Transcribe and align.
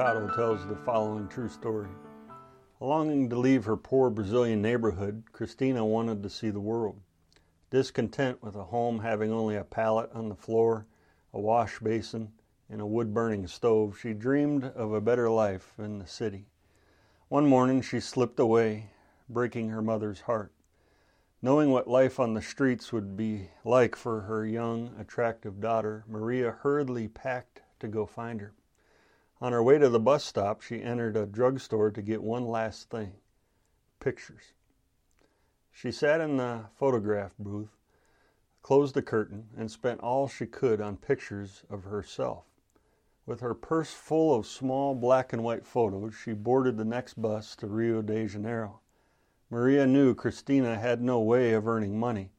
Tells 0.00 0.66
the 0.66 0.76
following 0.86 1.28
true 1.28 1.50
story. 1.50 1.90
Longing 2.80 3.28
to 3.28 3.38
leave 3.38 3.66
her 3.66 3.76
poor 3.76 4.08
Brazilian 4.08 4.62
neighborhood, 4.62 5.24
Christina 5.30 5.84
wanted 5.84 6.22
to 6.22 6.30
see 6.30 6.48
the 6.48 6.58
world. 6.58 6.98
Discontent 7.68 8.42
with 8.42 8.56
a 8.56 8.64
home 8.64 9.00
having 9.00 9.30
only 9.30 9.56
a 9.56 9.64
pallet 9.64 10.10
on 10.14 10.30
the 10.30 10.34
floor, 10.34 10.86
a 11.34 11.38
wash 11.38 11.80
basin, 11.80 12.32
and 12.70 12.80
a 12.80 12.86
wood 12.86 13.12
burning 13.12 13.46
stove, 13.46 13.98
she 14.00 14.14
dreamed 14.14 14.64
of 14.64 14.94
a 14.94 15.02
better 15.02 15.28
life 15.28 15.74
in 15.76 15.98
the 15.98 16.06
city. 16.06 16.46
One 17.28 17.46
morning 17.46 17.82
she 17.82 18.00
slipped 18.00 18.40
away, 18.40 18.92
breaking 19.28 19.68
her 19.68 19.82
mother's 19.82 20.22
heart. 20.22 20.54
Knowing 21.42 21.70
what 21.72 21.88
life 21.88 22.18
on 22.18 22.32
the 22.32 22.40
streets 22.40 22.90
would 22.90 23.18
be 23.18 23.50
like 23.66 23.94
for 23.94 24.22
her 24.22 24.46
young, 24.46 24.94
attractive 24.98 25.60
daughter, 25.60 26.04
Maria 26.08 26.52
hurriedly 26.52 27.06
packed 27.06 27.60
to 27.80 27.86
go 27.86 28.06
find 28.06 28.40
her. 28.40 28.54
On 29.42 29.52
her 29.52 29.62
way 29.62 29.78
to 29.78 29.88
the 29.88 29.98
bus 29.98 30.22
stop, 30.22 30.60
she 30.60 30.82
entered 30.82 31.16
a 31.16 31.24
drugstore 31.24 31.90
to 31.90 32.02
get 32.02 32.22
one 32.22 32.46
last 32.46 32.90
thing 32.90 33.12
pictures. 33.98 34.52
She 35.72 35.92
sat 35.92 36.20
in 36.20 36.36
the 36.36 36.66
photograph 36.74 37.34
booth, 37.38 37.76
closed 38.62 38.94
the 38.94 39.02
curtain, 39.02 39.48
and 39.56 39.70
spent 39.70 40.00
all 40.00 40.28
she 40.28 40.46
could 40.46 40.80
on 40.80 40.96
pictures 40.96 41.64
of 41.70 41.84
herself. 41.84 42.44
With 43.24 43.40
her 43.40 43.54
purse 43.54 43.92
full 43.92 44.34
of 44.34 44.46
small 44.46 44.94
black 44.94 45.32
and 45.32 45.44
white 45.44 45.64
photos, 45.64 46.14
she 46.14 46.32
boarded 46.32 46.76
the 46.76 46.84
next 46.84 47.20
bus 47.20 47.54
to 47.56 47.66
Rio 47.66 48.02
de 48.02 48.26
Janeiro. 48.26 48.80
Maria 49.50 49.86
knew 49.86 50.14
Christina 50.14 50.78
had 50.78 51.02
no 51.02 51.20
way 51.20 51.52
of 51.52 51.68
earning 51.68 51.98
money. 51.98 52.30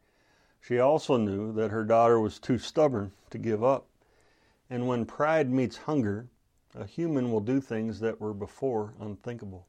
She 0.60 0.80
also 0.80 1.18
knew 1.18 1.52
that 1.54 1.72
her 1.72 1.84
daughter 1.84 2.20
was 2.20 2.40
too 2.40 2.58
stubborn 2.58 3.12
to 3.30 3.38
give 3.38 3.64
up. 3.64 3.88
And 4.70 4.88
when 4.88 5.06
pride 5.06 5.50
meets 5.52 5.78
hunger, 5.78 6.28
a 6.76 6.86
human 6.86 7.32
will 7.32 7.42
do 7.42 7.60
things 7.60 8.00
that 8.00 8.22
were 8.22 8.34
before 8.34 8.94
unthinkable. 9.00 9.68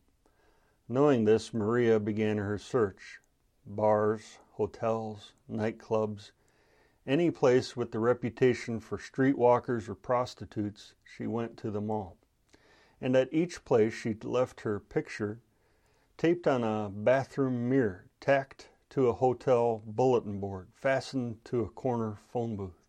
Knowing 0.88 1.24
this, 1.24 1.52
Maria 1.52 1.98
began 1.98 2.38
her 2.38 2.58
search. 2.58 3.20
Bars, 3.66 4.38
hotels, 4.52 5.32
nightclubs, 5.50 6.32
any 7.06 7.30
place 7.30 7.76
with 7.76 7.90
the 7.90 7.98
reputation 7.98 8.78
for 8.78 8.98
streetwalkers 8.98 9.88
or 9.88 9.94
prostitutes, 9.94 10.94
she 11.04 11.26
went 11.26 11.56
to 11.56 11.70
them 11.70 11.90
all. 11.90 12.16
And 13.00 13.16
at 13.16 13.32
each 13.32 13.64
place 13.64 13.92
she 13.92 14.14
left 14.22 14.60
her 14.60 14.78
picture 14.78 15.40
taped 16.16 16.46
on 16.46 16.62
a 16.62 16.88
bathroom 16.88 17.68
mirror, 17.68 18.04
tacked 18.20 18.68
to 18.90 19.08
a 19.08 19.12
hotel 19.14 19.82
bulletin 19.84 20.38
board, 20.38 20.68
fastened 20.74 21.44
to 21.46 21.62
a 21.62 21.68
corner 21.68 22.18
phone 22.32 22.54
booth. 22.54 22.84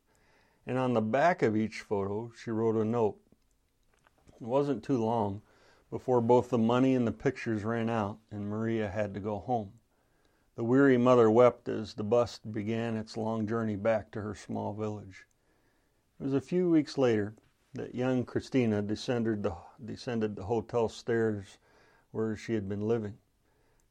And 0.67 0.77
on 0.77 0.93
the 0.93 1.01
back 1.01 1.41
of 1.41 1.57
each 1.57 1.81
photo, 1.81 2.31
she 2.37 2.51
wrote 2.51 2.75
a 2.75 2.85
note 2.85 3.17
it 4.43 4.47
wasn't 4.47 4.83
too 4.83 5.01
long 5.01 5.41
before 5.89 6.19
both 6.19 6.49
the 6.49 6.57
money 6.57 6.95
and 6.95 7.07
the 7.07 7.13
pictures 7.13 7.63
ran 7.63 7.89
out 7.89 8.17
and 8.29 8.49
Maria 8.49 8.89
had 8.89 9.13
to 9.13 9.21
go 9.21 9.39
home. 9.39 9.71
The 10.55 10.65
weary 10.65 10.97
mother 10.97 11.31
wept 11.31 11.69
as 11.69 11.93
the 11.93 12.03
bus 12.03 12.39
began 12.39 12.97
its 12.97 13.15
long 13.15 13.47
journey 13.47 13.77
back 13.77 14.11
to 14.11 14.21
her 14.21 14.35
small 14.35 14.73
village. 14.73 15.25
It 16.19 16.25
was 16.25 16.33
a 16.33 16.41
few 16.41 16.69
weeks 16.69 16.97
later 16.97 17.35
that 17.73 17.95
young 17.95 18.25
Christina 18.25 18.81
descended 18.81 19.43
the, 19.43 19.55
descended 19.85 20.35
the 20.35 20.43
hotel 20.43 20.89
stairs 20.89 21.57
where 22.11 22.35
she 22.35 22.53
had 22.53 22.67
been 22.67 22.85
living. 22.85 23.17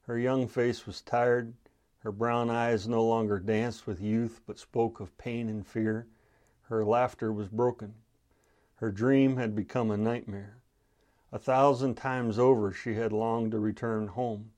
Her 0.02 0.18
young 0.18 0.48
face 0.48 0.86
was 0.86 1.00
tired. 1.00 1.54
Her 2.00 2.12
brown 2.12 2.50
eyes 2.50 2.86
no 2.86 3.02
longer 3.02 3.38
danced 3.38 3.86
with 3.86 4.02
youth 4.02 4.42
but 4.46 4.58
spoke 4.58 5.00
of 5.00 5.16
pain 5.16 5.48
and 5.48 5.66
fear. 5.66 6.08
Her 6.64 6.84
laughter 6.84 7.32
was 7.32 7.48
broken. 7.48 7.94
Her 8.82 8.90
dream 8.90 9.36
had 9.36 9.54
become 9.54 9.92
a 9.92 9.96
nightmare. 9.96 10.58
A 11.30 11.38
thousand 11.38 11.94
times 11.94 12.36
over 12.36 12.72
she 12.72 12.94
had 12.94 13.12
longed 13.12 13.52
to 13.52 13.60
return 13.60 14.08
home, 14.08 14.50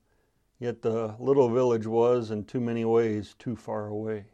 yet 0.57 0.81
the 0.81 1.15
little 1.19 1.47
village 1.49 1.85
was, 1.85 2.31
in 2.31 2.45
too 2.45 2.59
many 2.59 2.83
ways, 2.85 3.35
too 3.37 3.55
far 3.55 3.85
away. 3.85 4.25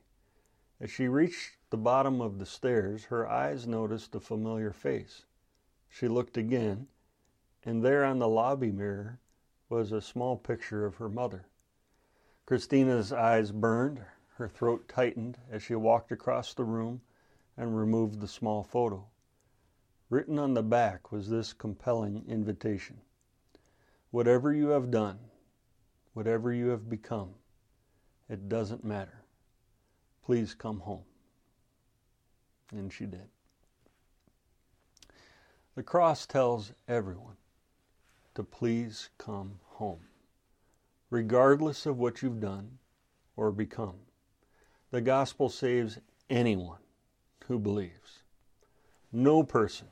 As 0.80 0.90
she 0.90 1.10
reached 1.10 1.58
the 1.72 1.78
bottom 1.78 2.22
of 2.22 2.40
the 2.40 2.46
stairs, 2.46 3.04
her 3.04 3.28
eyes 3.28 3.68
noticed 3.68 4.16
a 4.16 4.22
familiar 4.22 4.72
face. 4.72 5.26
She 5.90 6.08
looked 6.08 6.38
again, 6.38 6.88
and 7.66 7.84
there 7.84 8.06
on 8.06 8.20
the 8.20 8.30
lobby 8.30 8.72
mirror 8.72 9.20
was 9.68 9.92
a 9.92 10.02
small 10.02 10.38
picture 10.38 10.86
of 10.86 10.96
her 10.96 11.10
mother. 11.10 11.48
Christina's 12.46 13.12
eyes 13.12 13.52
burned, 13.52 14.06
her 14.36 14.48
throat 14.48 14.88
tightened 14.88 15.38
as 15.50 15.62
she 15.62 15.76
walked 15.76 16.14
across 16.14 16.54
the 16.54 16.64
room 16.64 17.02
and 17.58 17.78
removed 17.78 18.22
the 18.22 18.28
small 18.30 18.64
photo. 18.64 19.11
Written 20.12 20.38
on 20.38 20.54
the 20.54 20.62
back 20.62 21.14
was 21.14 21.30
this 21.30 21.54
compelling 21.54 22.26
invitation 22.28 23.00
Whatever 24.10 24.52
you 24.52 24.68
have 24.68 24.92
done, 24.92 25.18
whatever 26.14 26.52
you 26.52 26.68
have 26.68 26.90
become, 26.90 27.30
it 28.28 28.50
doesn't 28.50 28.84
matter. 28.84 29.24
Please 30.26 30.54
come 30.54 30.82
home. 30.82 31.06
And 32.74 32.92
she 32.92 33.06
did. 33.06 33.30
The 35.76 35.84
cross 35.84 36.26
tells 36.26 36.74
everyone 36.90 37.38
to 38.36 38.44
please 38.44 39.12
come 39.18 39.62
home, 39.64 40.02
regardless 41.10 41.86
of 41.86 41.98
what 41.98 42.22
you've 42.22 42.42
done 42.42 42.80
or 43.38 43.50
become. 43.50 43.96
The 44.90 45.00
gospel 45.00 45.48
saves 45.48 46.00
anyone 46.30 46.82
who 47.48 47.58
believes. 47.58 48.24
No 49.14 49.44
person 49.44 49.88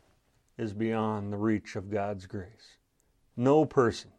is 0.59 0.73
beyond 0.73 1.31
the 1.31 1.37
reach 1.37 1.77
of 1.77 1.89
God's 1.89 2.27
grace. 2.27 2.77
No 3.37 3.63
person 3.63 4.11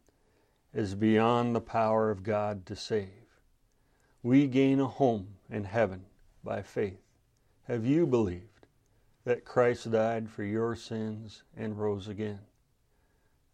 is 0.73 0.95
beyond 0.95 1.55
the 1.55 1.61
power 1.61 2.11
of 2.11 2.23
God 2.23 2.65
to 2.65 2.75
save. 2.75 3.27
We 4.23 4.47
gain 4.47 4.81
a 4.81 4.87
home 4.87 5.37
in 5.51 5.65
heaven 5.65 6.07
by 6.43 6.63
faith. 6.63 7.03
Have 7.65 7.85
you 7.85 8.07
believed 8.07 8.67
that 9.25 9.45
Christ 9.45 9.91
died 9.91 10.31
for 10.31 10.43
your 10.43 10.75
sins 10.75 11.43
and 11.55 11.79
rose 11.79 12.09
again? 12.09 12.41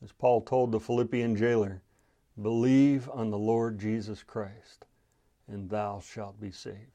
As 0.01 0.13
Paul 0.13 0.43
told 0.43 0.71
the 0.71 0.79
Philippian 0.79 1.35
jailer, 1.35 1.83
believe 2.41 3.11
on 3.13 3.31
the 3.31 3.39
Lord 3.39 3.81
Jesus 3.81 4.23
Christ, 4.23 4.87
and 5.49 5.69
thou 5.69 5.99
shalt 5.99 6.41
be 6.41 6.53
saved. 6.53 6.93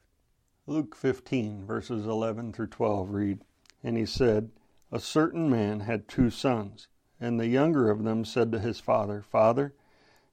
Luke 0.66 0.94
15, 0.94 1.66
verses 1.66 2.06
11 2.06 2.54
through 2.54 2.68
12 2.68 3.10
read, 3.10 3.44
And 3.82 3.98
he 3.98 4.06
said, 4.06 4.48
A 4.94 5.00
certain 5.00 5.48
man 5.48 5.80
had 5.80 6.06
two 6.06 6.28
sons, 6.28 6.86
and 7.18 7.40
the 7.40 7.46
younger 7.46 7.88
of 7.90 8.04
them 8.04 8.26
said 8.26 8.52
to 8.52 8.58
his 8.58 8.78
father, 8.78 9.22
Father, 9.22 9.72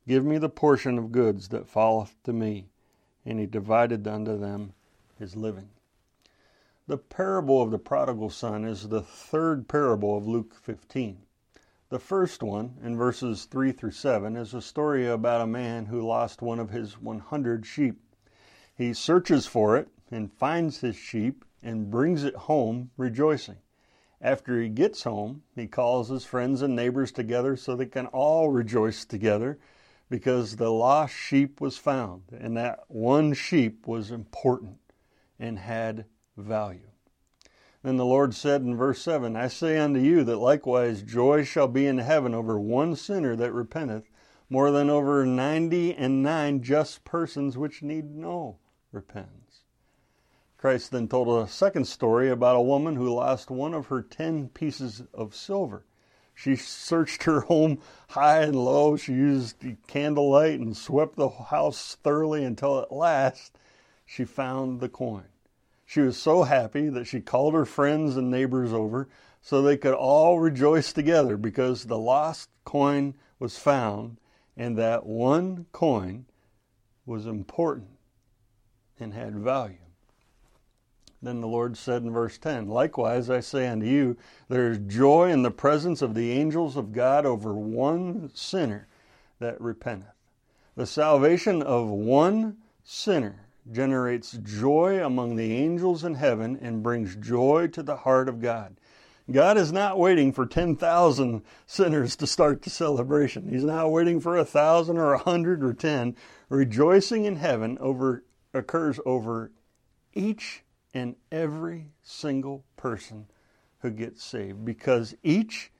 give 0.05 0.25
me 0.25 0.37
the 0.37 0.49
portion 0.49 0.97
of 0.97 1.13
goods 1.13 1.47
that 1.47 1.69
falleth 1.69 2.21
to 2.23 2.33
me. 2.33 2.67
And 3.25 3.39
he 3.39 3.45
divided 3.45 4.05
unto 4.05 4.37
them 4.37 4.73
his 5.17 5.37
living. 5.37 5.69
The 6.87 6.97
parable 6.97 7.61
of 7.61 7.71
the 7.71 7.79
prodigal 7.79 8.31
son 8.31 8.65
is 8.65 8.89
the 8.89 9.01
third 9.01 9.69
parable 9.69 10.17
of 10.17 10.27
Luke 10.27 10.53
15. 10.53 11.21
The 11.87 11.99
first 11.99 12.43
one, 12.43 12.79
in 12.83 12.97
verses 12.97 13.45
3 13.45 13.71
through 13.71 13.91
7, 13.91 14.35
is 14.35 14.53
a 14.53 14.61
story 14.61 15.07
about 15.07 15.39
a 15.39 15.47
man 15.47 15.85
who 15.85 16.01
lost 16.01 16.41
one 16.41 16.59
of 16.59 16.71
his 16.71 16.99
100 16.99 17.65
sheep. 17.65 18.01
He 18.75 18.93
searches 18.93 19.45
for 19.45 19.77
it 19.77 19.87
and 20.11 20.33
finds 20.33 20.81
his 20.81 20.97
sheep 20.97 21.45
and 21.63 21.89
brings 21.89 22.25
it 22.25 22.35
home 22.35 22.91
rejoicing. 22.97 23.55
After 24.21 24.61
he 24.61 24.67
gets 24.67 25.03
home, 25.03 25.43
he 25.55 25.67
calls 25.67 26.09
his 26.09 26.25
friends 26.25 26.61
and 26.61 26.75
neighbors 26.75 27.11
together 27.11 27.55
so 27.55 27.75
they 27.75 27.85
can 27.85 28.07
all 28.07 28.49
rejoice 28.49 29.05
together 29.05 29.57
because 30.09 30.55
the 30.55 30.71
lost 30.71 31.13
sheep 31.13 31.61
was 31.61 31.77
found, 31.77 32.23
and 32.31 32.57
that 32.57 32.79
one 32.87 33.33
sheep 33.33 33.87
was 33.87 34.11
important 34.11 34.79
and 35.39 35.59
had 35.59 36.05
value. 36.35 36.89
Then 37.81 37.95
the 37.95 38.05
Lord 38.05 38.33
said 38.33 38.61
in 38.61 38.75
verse 38.75 39.01
7 39.01 39.37
I 39.37 39.47
say 39.47 39.77
unto 39.77 40.01
you 40.01 40.25
that 40.25 40.37
likewise 40.37 41.01
joy 41.01 41.43
shall 41.43 41.69
be 41.69 41.87
in 41.87 41.99
heaven 41.99 42.33
over 42.33 42.59
one 42.59 42.95
sinner 42.95 43.37
that 43.37 43.53
repenteth, 43.53 44.09
more 44.49 44.71
than 44.71 44.89
over 44.89 45.25
ninety 45.25 45.93
and 45.93 46.21
nine 46.21 46.61
just 46.61 47.05
persons 47.05 47.57
which 47.57 47.83
need 47.83 48.13
no 48.13 48.57
repentance. 48.91 49.38
Christ 50.59 50.91
then 50.91 51.07
told 51.07 51.29
a 51.29 51.47
second 51.49 51.85
story 51.85 52.29
about 52.29 52.57
a 52.57 52.61
woman 52.61 52.97
who 52.97 53.13
lost 53.13 53.49
one 53.49 53.73
of 53.73 53.87
her 53.87 54.01
ten 54.01 54.49
pieces 54.49 55.01
of 55.13 55.33
silver. 55.33 55.85
She 56.35 56.57
searched 56.57 57.23
her 57.23 57.39
home 57.41 57.79
high 58.09 58.41
and 58.41 58.57
low. 58.57 58.97
She 58.97 59.13
used 59.13 59.61
the 59.61 59.77
candlelight 59.87 60.59
and 60.59 60.75
swept 60.75 61.15
the 61.15 61.29
house 61.29 61.95
thoroughly 62.03 62.43
until 62.43 62.77
at 62.81 62.91
last 62.91 63.57
she 64.05 64.25
found 64.25 64.81
the 64.81 64.89
coin. 64.89 65.29
She 65.85 66.01
was 66.01 66.17
so 66.17 66.43
happy 66.43 66.89
that 66.89 67.07
she 67.07 67.21
called 67.21 67.53
her 67.53 67.65
friends 67.65 68.17
and 68.17 68.29
neighbors 68.29 68.73
over 68.73 69.07
so 69.41 69.61
they 69.61 69.77
could 69.77 69.93
all 69.93 70.39
rejoice 70.39 70.91
together 70.91 71.37
because 71.37 71.85
the 71.85 71.97
lost 71.97 72.49
coin 72.65 73.13
was 73.39 73.57
found 73.57 74.17
and 74.57 74.77
that 74.77 75.05
one 75.05 75.67
coin 75.71 76.25
was 77.05 77.25
important 77.25 77.91
and 78.99 79.13
had 79.13 79.35
value. 79.35 79.77
Then 81.21 81.41
the 81.41 81.47
Lord 81.47 81.75
said 81.77 82.03
in 82.03 82.11
verse 82.11 82.37
10 82.37 82.67
Likewise 82.67 83.29
I 83.29 83.41
say 83.41 83.67
unto 83.67 83.85
you, 83.85 84.15
there 84.47 84.71
is 84.71 84.79
joy 84.79 85.29
in 85.29 85.43
the 85.43 85.51
presence 85.51 86.01
of 86.01 86.15
the 86.15 86.31
angels 86.31 86.77
of 86.77 86.93
God 86.93 87.25
over 87.25 87.53
one 87.53 88.31
sinner 88.33 88.87
that 89.39 89.59
repenteth. 89.59 90.13
The 90.75 90.85
salvation 90.85 91.61
of 91.61 91.89
one 91.89 92.57
sinner 92.83 93.47
generates 93.69 94.31
joy 94.31 95.03
among 95.03 95.35
the 95.35 95.53
angels 95.53 96.03
in 96.03 96.15
heaven 96.15 96.57
and 96.61 96.81
brings 96.81 97.15
joy 97.15 97.67
to 97.67 97.83
the 97.83 97.97
heart 97.97 98.29
of 98.29 98.41
God. 98.41 98.77
God 99.29 99.57
is 99.57 99.71
not 99.71 99.99
waiting 99.99 100.33
for 100.33 100.45
10,000 100.45 101.43
sinners 101.67 102.15
to 102.15 102.25
start 102.25 102.61
the 102.61 102.69
celebration. 102.69 103.49
He's 103.49 103.63
not 103.63 103.91
waiting 103.91 104.19
for 104.19 104.37
a 104.37 104.45
thousand 104.45 104.97
or 104.97 105.13
a 105.13 105.19
hundred 105.19 105.63
or 105.63 105.73
ten. 105.73 106.15
Rejoicing 106.49 107.25
in 107.25 107.35
heaven 107.35 107.77
over 107.79 108.23
occurs 108.53 108.99
over 109.05 109.51
each 110.13 110.63
and 110.93 111.15
every 111.31 111.87
single 112.01 112.63
person 112.77 113.27
who 113.79 113.91
gets 113.91 114.23
saved 114.23 114.65
because 114.65 115.15
each 115.23 115.71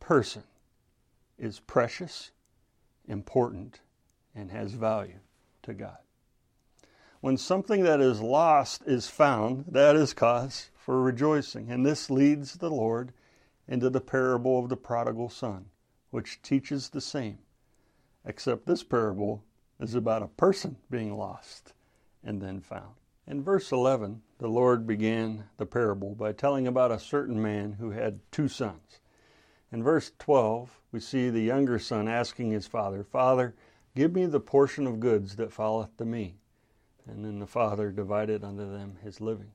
person 0.00 0.42
is 1.38 1.60
precious, 1.60 2.30
important, 3.06 3.80
and 4.34 4.50
has 4.50 4.72
value 4.72 5.18
to 5.62 5.74
God. 5.74 5.98
When 7.20 7.36
something 7.36 7.84
that 7.84 8.00
is 8.00 8.20
lost 8.20 8.82
is 8.86 9.08
found, 9.08 9.66
that 9.68 9.94
is 9.94 10.12
cause 10.12 10.70
for 10.74 11.00
rejoicing. 11.00 11.70
And 11.70 11.86
this 11.86 12.10
leads 12.10 12.54
the 12.54 12.70
Lord 12.70 13.12
into 13.68 13.90
the 13.90 14.00
parable 14.00 14.58
of 14.58 14.68
the 14.68 14.76
prodigal 14.76 15.28
son, 15.28 15.66
which 16.10 16.42
teaches 16.42 16.88
the 16.88 17.00
same, 17.00 17.38
except 18.24 18.66
this 18.66 18.82
parable 18.82 19.44
is 19.78 19.94
about 19.94 20.22
a 20.22 20.28
person 20.28 20.76
being 20.90 21.16
lost 21.16 21.74
and 22.24 22.40
then 22.40 22.60
found. 22.60 22.94
In 23.26 23.42
verse 23.42 23.70
11, 23.70 24.22
the 24.38 24.48
Lord 24.48 24.86
began 24.86 25.44
the 25.56 25.66
parable 25.66 26.14
by 26.14 26.32
telling 26.32 26.66
about 26.66 26.90
a 26.90 26.98
certain 26.98 27.40
man 27.40 27.74
who 27.74 27.90
had 27.90 28.20
two 28.32 28.48
sons. 28.48 29.00
In 29.70 29.82
verse 29.82 30.12
12, 30.18 30.80
we 30.90 31.00
see 31.00 31.30
the 31.30 31.40
younger 31.40 31.78
son 31.78 32.08
asking 32.08 32.50
his 32.50 32.66
father, 32.66 33.04
Father, 33.04 33.54
give 33.94 34.12
me 34.12 34.26
the 34.26 34.40
portion 34.40 34.86
of 34.86 35.00
goods 35.00 35.36
that 35.36 35.52
falleth 35.52 35.96
to 35.98 36.04
me. 36.04 36.36
And 37.06 37.24
then 37.24 37.38
the 37.38 37.46
father 37.46 37.90
divided 37.90 38.44
unto 38.44 38.70
them 38.70 38.98
his 39.02 39.20
living. 39.20 39.52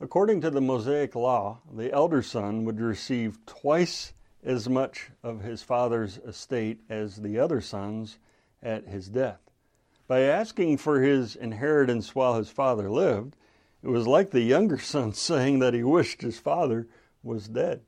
According 0.00 0.40
to 0.42 0.50
the 0.50 0.60
Mosaic 0.60 1.14
law, 1.14 1.60
the 1.72 1.92
elder 1.92 2.22
son 2.22 2.64
would 2.64 2.80
receive 2.80 3.44
twice 3.46 4.12
as 4.42 4.68
much 4.68 5.10
of 5.22 5.40
his 5.40 5.62
father's 5.62 6.18
estate 6.18 6.80
as 6.88 7.16
the 7.16 7.38
other 7.38 7.60
sons 7.60 8.18
at 8.62 8.86
his 8.86 9.08
death. 9.08 9.43
By 10.06 10.20
asking 10.20 10.76
for 10.78 11.00
his 11.00 11.34
inheritance 11.34 12.14
while 12.14 12.34
his 12.34 12.50
father 12.50 12.90
lived, 12.90 13.36
it 13.82 13.88
was 13.88 14.06
like 14.06 14.30
the 14.30 14.42
younger 14.42 14.78
son 14.78 15.14
saying 15.14 15.60
that 15.60 15.74
he 15.74 15.82
wished 15.82 16.20
his 16.20 16.38
father 16.38 16.86
was 17.22 17.48
dead. 17.48 17.80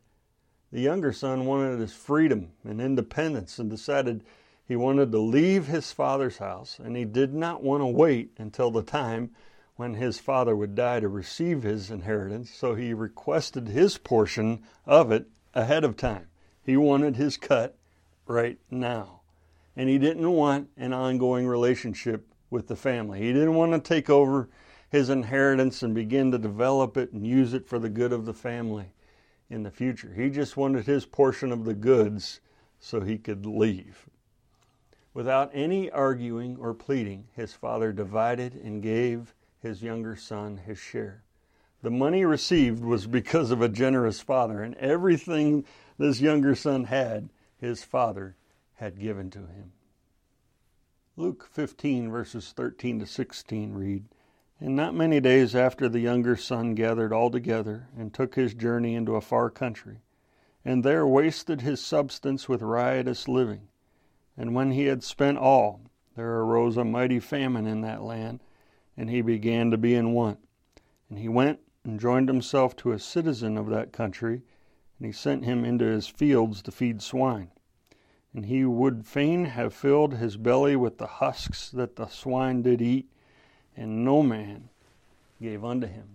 The 0.73 0.81
younger 0.81 1.13
son 1.13 1.45
wanted 1.47 1.79
his 1.79 1.93
freedom 1.93 2.53
and 2.65 2.81
independence 2.81 3.59
and 3.59 3.69
decided 3.69 4.25
he 4.67 4.77
wanted 4.77 5.13
to 5.13 5.19
leave 5.19 5.67
his 5.67 5.93
father's 5.93 6.39
house, 6.39 6.79
and 6.83 6.97
he 6.97 7.05
did 7.05 7.33
not 7.35 7.63
want 7.63 7.83
to 7.83 7.87
wait 7.87 8.33
until 8.39 8.71
the 8.71 8.83
time 8.83 9.31
when 9.77 9.95
his 9.95 10.19
father 10.19 10.57
would 10.57 10.75
die 10.75 11.01
to 11.01 11.09
receive 11.09 11.63
his 11.63 11.91
inheritance, 11.91 12.51
so 12.51 12.75
he 12.75 12.95
requested 12.95 13.69
his 13.69 13.99
portion 13.99 14.63
of 14.87 15.13
it 15.13 15.27
ahead 15.55 15.85
of 15.85 15.97
time. 15.97 16.27
He 16.63 16.77
wanted 16.77 17.17
his 17.17 17.37
cut 17.37 17.77
right 18.27 18.59
now 18.71 19.16
and 19.77 19.89
he 19.89 19.99
didn't 19.99 20.31
want 20.31 20.69
an 20.77 20.93
ongoing 20.93 21.47
relationship 21.47 22.27
with 22.51 22.67
the 22.67 22.77
family. 22.77 23.21
He 23.21 23.33
didn't 23.33 23.55
want 23.55 23.73
to 23.73 23.81
take 23.81 24.09
over 24.09 24.49
his 24.91 25.11
inheritance 25.11 25.83
and 25.83 25.95
begin 25.95 26.31
to 26.33 26.39
develop 26.39 26.97
it 26.97 27.13
and 27.13 27.27
use 27.27 27.53
it 27.53 27.69
for 27.69 27.79
the 27.79 27.91
good 27.91 28.13
of 28.13 28.25
the 28.25 28.33
family 28.33 28.93
in 29.51 29.63
the 29.63 29.71
future. 29.71 30.13
He 30.15 30.31
just 30.31 30.57
wanted 30.57 30.87
his 30.87 31.05
portion 31.05 31.53
of 31.53 31.65
the 31.65 31.75
goods 31.75 32.41
so 32.81 33.01
he 33.01 33.19
could 33.19 33.45
leave. 33.45 34.09
Without 35.13 35.51
any 35.53 35.91
arguing 35.91 36.57
or 36.59 36.75
pleading, 36.75 37.27
his 37.35 37.53
father 37.53 37.93
divided 37.93 38.55
and 38.55 38.83
gave 38.83 39.35
his 39.61 39.83
younger 39.83 40.15
son 40.15 40.59
his 40.59 40.79
share. 40.79 41.23
The 41.83 41.91
money 41.91 42.25
received 42.25 42.83
was 42.83 43.07
because 43.07 43.51
of 43.51 43.63
a 43.63 43.69
generous 43.69 44.21
father, 44.21 44.63
and 44.63 44.75
everything 44.77 45.65
this 45.99 46.21
younger 46.21 46.55
son 46.55 46.85
had, 46.85 47.29
his 47.59 47.83
father 47.83 48.37
had 48.77 49.01
given 49.01 49.31
to 49.31 49.39
him. 49.39 49.73
Luke 51.17 51.49
15, 51.51 52.11
verses 52.11 52.53
13 52.53 53.01
to 53.01 53.07
16 53.07 53.73
read 53.73 54.05
And 54.61 54.77
not 54.77 54.95
many 54.95 55.19
days 55.19 55.55
after 55.55 55.89
the 55.89 56.01
younger 56.01 56.37
son 56.37 56.75
gathered 56.75 57.11
all 57.11 57.31
together 57.31 57.89
and 57.97 58.13
took 58.13 58.35
his 58.35 58.53
journey 58.53 58.95
into 58.95 59.17
a 59.17 59.23
far 59.23 59.49
country, 59.49 60.03
and 60.63 60.85
there 60.85 61.07
wasted 61.07 61.63
his 61.63 61.81
substance 61.81 62.51
with 62.51 62.61
riotous 62.61 63.29
living. 63.29 63.69
And 64.37 64.55
when 64.55 64.73
he 64.73 64.85
had 64.85 65.03
spent 65.03 65.39
all, 65.39 65.81
there 66.15 66.41
arose 66.41 66.77
a 66.77 66.85
mighty 66.85 67.19
famine 67.19 67.67
in 67.67 67.81
that 67.81 68.03
land, 68.03 68.43
and 68.95 69.09
he 69.09 69.23
began 69.23 69.71
to 69.71 69.79
be 69.79 69.95
in 69.95 70.13
want. 70.13 70.41
And 71.09 71.19
he 71.19 71.31
went 71.31 71.61
and 71.83 71.99
joined 71.99 72.29
himself 72.29 72.77
to 72.77 72.93
a 72.93 72.99
citizen 72.99 73.57
of 73.57 73.71
that 73.71 73.93
country, 73.93 74.43
and 74.99 75.07
he 75.07 75.13
sent 75.13 75.47
him 75.47 75.65
into 75.65 75.87
his 75.87 76.09
fields 76.09 76.61
to 76.63 76.71
feed 76.71 77.01
swine 77.01 77.51
and 78.37 78.45
he 78.45 78.67
would 78.67 79.07
fain 79.07 79.47
have 79.47 79.73
filled 79.73 80.13
his 80.13 80.37
belly 80.37 80.77
with 80.77 80.99
the 80.99 81.07
husks 81.07 81.71
that 81.71 81.97
the 81.97 82.07
swine 82.07 82.61
did 82.61 82.83
eat, 82.83 83.09
and 83.75 84.05
no 84.05 84.23
man 84.23 84.69
gave 85.41 85.65
unto 85.65 85.87
him. 85.87 86.07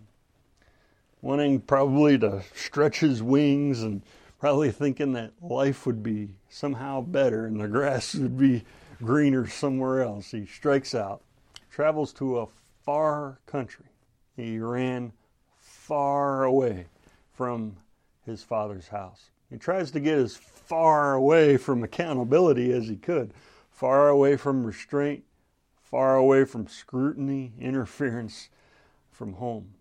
Wanting 1.23 1.61
probably 1.61 2.19
to 2.19 2.43
stretch 2.53 2.99
his 2.99 3.23
wings 3.23 3.81
and 3.81 4.03
probably 4.39 4.69
thinking 4.69 5.13
that 5.13 5.31
life 5.41 5.87
would 5.87 6.03
be 6.03 6.35
somehow 6.47 7.01
better 7.01 7.47
and 7.47 7.59
the 7.59 7.67
grass 7.67 8.13
would 8.13 8.37
be 8.37 8.63
greener 9.01 9.47
somewhere 9.47 10.03
else, 10.03 10.29
he 10.29 10.45
strikes 10.45 10.93
out, 10.93 11.23
travels 11.71 12.13
to 12.13 12.37
a 12.37 12.47
far 12.85 13.39
country. 13.47 13.85
He 14.35 14.59
ran 14.59 15.11
far 15.59 16.43
away 16.43 16.85
from 17.33 17.77
his 18.27 18.43
father's 18.43 18.89
house. 18.89 19.31
He 19.49 19.57
tries 19.57 19.89
to 19.91 19.99
get 19.99 20.19
as 20.19 20.39
far 20.71 21.15
away 21.15 21.57
from 21.57 21.83
accountability 21.83 22.71
as 22.71 22.87
he 22.87 22.95
could, 22.95 23.33
far 23.69 24.07
away 24.07 24.37
from 24.37 24.65
restraint, 24.65 25.21
far 25.83 26.15
away 26.15 26.45
from 26.45 26.65
scrutiny, 26.65 27.51
interference 27.59 28.47
from 29.11 29.33
home. 29.33 29.73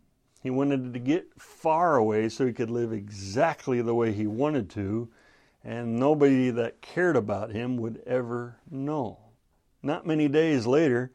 He 0.43 0.51
wanted 0.51 0.93
to 0.93 0.99
get 0.99 1.29
far 1.41 1.95
away 1.95 2.29
so 2.29 2.45
he 2.45 2.53
could 2.53 2.71
live 2.71 2.93
exactly 2.93 3.81
the 3.81 3.95
way 3.95 4.11
he 4.11 4.27
wanted 4.27 4.69
to, 4.71 5.09
and 5.63 5.95
nobody 5.95 6.51
that 6.51 6.83
cared 6.83 7.15
about 7.15 7.53
him 7.53 7.77
would 7.77 8.03
ever 8.05 8.57
know. 8.69 9.19
Not 9.85 10.09
many 10.09 10.27
days 10.27 10.67
later, 10.67 11.13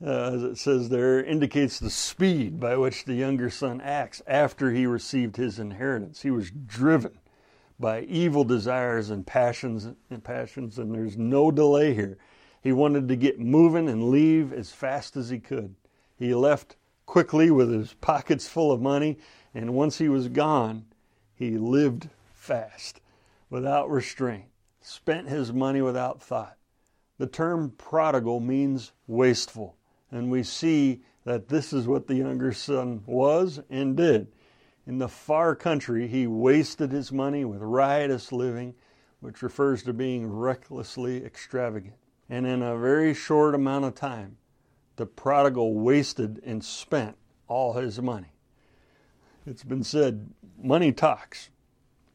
uh, 0.00 0.30
as 0.32 0.42
it 0.44 0.58
says 0.58 0.90
there, 0.90 1.20
indicates 1.20 1.80
the 1.80 1.90
speed 1.90 2.60
by 2.60 2.76
which 2.76 3.04
the 3.04 3.14
younger 3.14 3.50
son 3.50 3.80
acts 3.80 4.22
after 4.28 4.70
he 4.70 4.86
received 4.86 5.38
his 5.38 5.58
inheritance. 5.58 6.22
He 6.22 6.30
was 6.30 6.52
driven 6.52 7.18
by 7.82 8.02
evil 8.02 8.44
desires 8.44 9.10
and 9.10 9.26
passions 9.26 9.88
and 10.08 10.24
passions 10.24 10.78
and 10.78 10.94
there's 10.94 11.18
no 11.18 11.50
delay 11.50 11.92
here. 11.92 12.16
He 12.62 12.72
wanted 12.72 13.08
to 13.08 13.16
get 13.16 13.40
moving 13.40 13.88
and 13.88 14.08
leave 14.08 14.52
as 14.52 14.70
fast 14.72 15.16
as 15.16 15.28
he 15.28 15.40
could. 15.40 15.74
He 16.16 16.32
left 16.34 16.76
quickly 17.06 17.50
with 17.50 17.70
his 17.70 17.92
pockets 17.94 18.48
full 18.48 18.70
of 18.70 18.80
money 18.80 19.18
and 19.52 19.74
once 19.74 19.98
he 19.98 20.08
was 20.08 20.28
gone, 20.28 20.86
he 21.34 21.58
lived 21.58 22.08
fast 22.32 23.00
without 23.50 23.90
restraint, 23.90 24.46
spent 24.80 25.28
his 25.28 25.52
money 25.52 25.82
without 25.82 26.22
thought. 26.22 26.56
The 27.18 27.26
term 27.26 27.72
prodigal 27.76 28.40
means 28.40 28.92
wasteful, 29.06 29.76
and 30.10 30.30
we 30.30 30.42
see 30.42 31.02
that 31.24 31.48
this 31.48 31.72
is 31.72 31.86
what 31.86 32.06
the 32.06 32.14
younger 32.14 32.52
son 32.52 33.02
was 33.06 33.60
and 33.68 33.96
did. 33.96 34.28
In 34.86 34.98
the 34.98 35.08
far 35.08 35.54
country, 35.54 36.08
he 36.08 36.26
wasted 36.26 36.90
his 36.90 37.12
money 37.12 37.44
with 37.44 37.60
riotous 37.60 38.32
living, 38.32 38.74
which 39.20 39.42
refers 39.42 39.82
to 39.84 39.92
being 39.92 40.28
recklessly 40.30 41.24
extravagant. 41.24 41.94
And 42.28 42.46
in 42.46 42.62
a 42.62 42.76
very 42.76 43.14
short 43.14 43.54
amount 43.54 43.84
of 43.84 43.94
time, 43.94 44.38
the 44.96 45.06
prodigal 45.06 45.74
wasted 45.74 46.42
and 46.44 46.64
spent 46.64 47.16
all 47.46 47.74
his 47.74 48.00
money. 48.00 48.32
It's 49.46 49.64
been 49.64 49.84
said, 49.84 50.30
money 50.60 50.92
talks, 50.92 51.50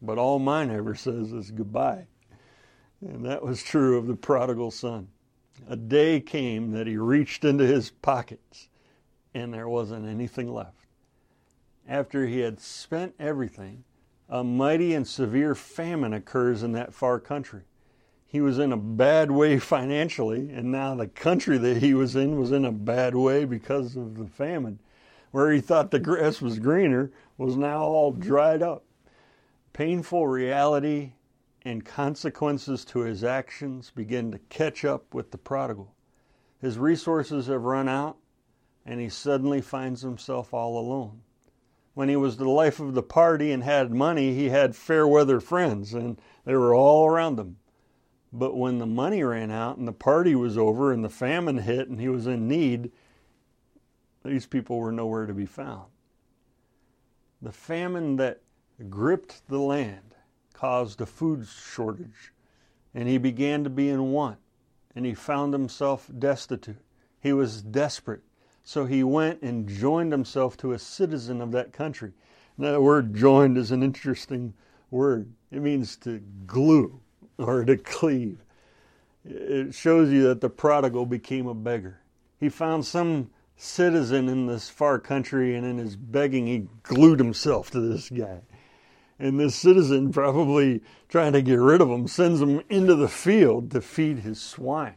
but 0.02 0.18
all 0.18 0.40
mine 0.40 0.70
ever 0.72 0.96
says 0.96 1.32
is 1.32 1.52
goodbye. 1.52 2.08
And 3.02 3.26
that 3.26 3.44
was 3.44 3.64
true 3.64 3.98
of 3.98 4.08
the 4.08 4.16
prodigal 4.16 4.72
son. 4.72 5.10
A 5.70 5.76
day 5.76 6.20
came 6.20 6.72
that 6.72 6.88
he 6.88 6.98
reached 6.98 7.46
into 7.46 7.66
his 7.66 7.90
pockets 7.90 8.70
and 9.34 9.54
there 9.54 9.70
wasn't 9.70 10.08
anything 10.08 10.52
left. 10.52 10.87
After 11.88 12.26
he 12.26 12.40
had 12.40 12.60
spent 12.60 13.16
everything, 13.18 13.86
a 14.28 14.44
mighty 14.44 14.94
and 14.94 15.08
severe 15.08 15.56
famine 15.56 16.12
occurs 16.12 16.62
in 16.62 16.74
that 16.74 16.94
far 16.94 17.18
country. 17.18 17.62
He 18.26 18.42
was 18.42 18.60
in 18.60 18.74
a 18.74 18.78
bad 18.78 19.32
way 19.32 19.58
financially, 19.60 20.50
and 20.50 20.70
now 20.70 20.96
the 20.96 21.08
country 21.08 21.58
that 21.58 21.78
he 21.78 21.94
was 21.94 22.16
in 22.16 22.38
was 22.38 22.52
in 22.52 22.66
a 22.66 22.74
bad 22.74 23.16
way 23.16 23.46
because 23.46 23.96
of 23.96 24.18
the 24.18 24.28
famine. 24.28 24.80
Where 25.32 25.52
he 25.52 25.62
thought 25.62 25.92
the 25.92 26.00
grass 26.00 26.42
was 26.42 26.60
greener 26.60 27.12
was 27.38 27.56
now 27.56 27.84
all 27.84 28.12
dried 28.12 28.62
up. 28.62 28.84
Painful 29.72 30.28
reality 30.28 31.14
and 31.64 31.86
consequences 31.86 32.84
to 32.86 33.00
his 33.00 33.24
actions 33.24 33.92
begin 33.96 34.32
to 34.32 34.40
catch 34.50 34.84
up 34.84 35.14
with 35.14 35.32
the 35.32 35.38
prodigal. 35.38 35.94
His 36.60 36.78
resources 36.78 37.48
have 37.48 37.64
run 37.64 37.88
out, 37.88 38.18
and 38.86 39.00
he 39.00 39.10
suddenly 39.10 39.62
finds 39.62 40.02
himself 40.02 40.54
all 40.54 40.78
alone. 40.80 41.22
When 41.98 42.10
he 42.10 42.16
was 42.16 42.38
the 42.38 42.48
life 42.48 42.80
of 42.80 42.94
the 42.94 43.02
party 43.02 43.52
and 43.52 43.64
had 43.64 43.92
money, 43.92 44.36
he 44.36 44.50
had 44.50 44.76
fair 44.76 45.08
weather 45.08 45.40
friends, 45.40 45.96
and 45.96 46.22
they 46.46 46.56
were 46.56 46.76
all 46.76 47.08
around 47.08 47.40
him. 47.40 47.58
But 48.32 48.56
when 48.56 48.78
the 48.78 48.86
money 48.86 49.24
ran 49.24 49.50
out 49.50 49.78
and 49.78 49.88
the 49.88 49.94
party 49.94 50.36
was 50.36 50.60
over 50.60 50.94
and 50.94 51.04
the 51.04 51.10
famine 51.10 51.58
hit 51.58 51.90
and 51.90 52.00
he 52.00 52.08
was 52.08 52.28
in 52.28 52.48
need, 52.48 52.92
these 54.24 54.46
people 54.46 54.78
were 54.78 54.92
nowhere 54.92 55.26
to 55.26 55.34
be 55.34 55.48
found. 55.48 55.86
The 57.42 57.52
famine 57.52 58.18
that 58.18 58.44
gripped 58.92 59.48
the 59.48 59.58
land 59.58 60.14
caused 60.54 61.02
a 61.02 61.06
food 61.08 61.48
shortage, 61.48 62.32
and 62.94 63.10
he 63.10 63.18
began 63.18 63.64
to 63.64 63.72
be 63.72 63.90
in 63.90 64.12
want, 64.12 64.38
and 64.96 65.04
he 65.04 65.16
found 65.16 65.52
himself 65.52 66.12
destitute. 66.20 66.78
He 67.20 67.34
was 67.34 67.64
desperate, 67.64 68.22
so 68.68 68.84
he 68.84 69.02
went 69.02 69.42
and 69.44 69.66
joined 69.66 70.12
himself 70.12 70.58
to 70.58 70.74
a 70.74 70.78
citizen 70.78 71.40
of 71.40 71.54
that 71.54 71.72
country. 71.72 72.12
Now, 72.58 72.74
that 72.74 72.82
word 72.82 73.16
joined 73.16 73.58
is 73.58 73.72
an 73.72 73.82
interesting 73.82 74.54
word. 74.92 75.32
It 75.52 75.62
means 75.62 75.96
to 76.00 76.22
glue 76.46 77.00
or 77.38 77.64
to 77.64 77.78
cleave. 77.78 78.44
It 79.24 79.74
shows 79.74 80.10
you 80.10 80.24
that 80.24 80.42
the 80.42 80.50
prodigal 80.50 81.06
became 81.06 81.48
a 81.48 81.54
beggar. 81.54 82.02
He 82.42 82.50
found 82.50 82.86
some 82.86 83.30
citizen 83.56 84.28
in 84.28 84.48
this 84.48 84.68
far 84.68 85.00
country, 85.00 85.56
and 85.56 85.66
in 85.66 85.78
his 85.78 85.96
begging, 85.96 86.48
he 86.48 86.68
glued 86.84 87.20
himself 87.20 87.72
to 87.72 87.80
this 87.80 88.10
guy. 88.10 88.42
And 89.18 89.40
this 89.40 89.56
citizen, 89.56 90.12
probably 90.12 90.84
trying 91.08 91.32
to 91.32 91.42
get 91.42 91.56
rid 91.56 91.80
of 91.80 91.90
him, 91.90 92.06
sends 92.06 92.42
him 92.42 92.62
into 92.68 92.96
the 92.96 93.08
field 93.08 93.72
to 93.72 93.80
feed 93.80 94.20
his 94.20 94.42
swine. 94.42 94.96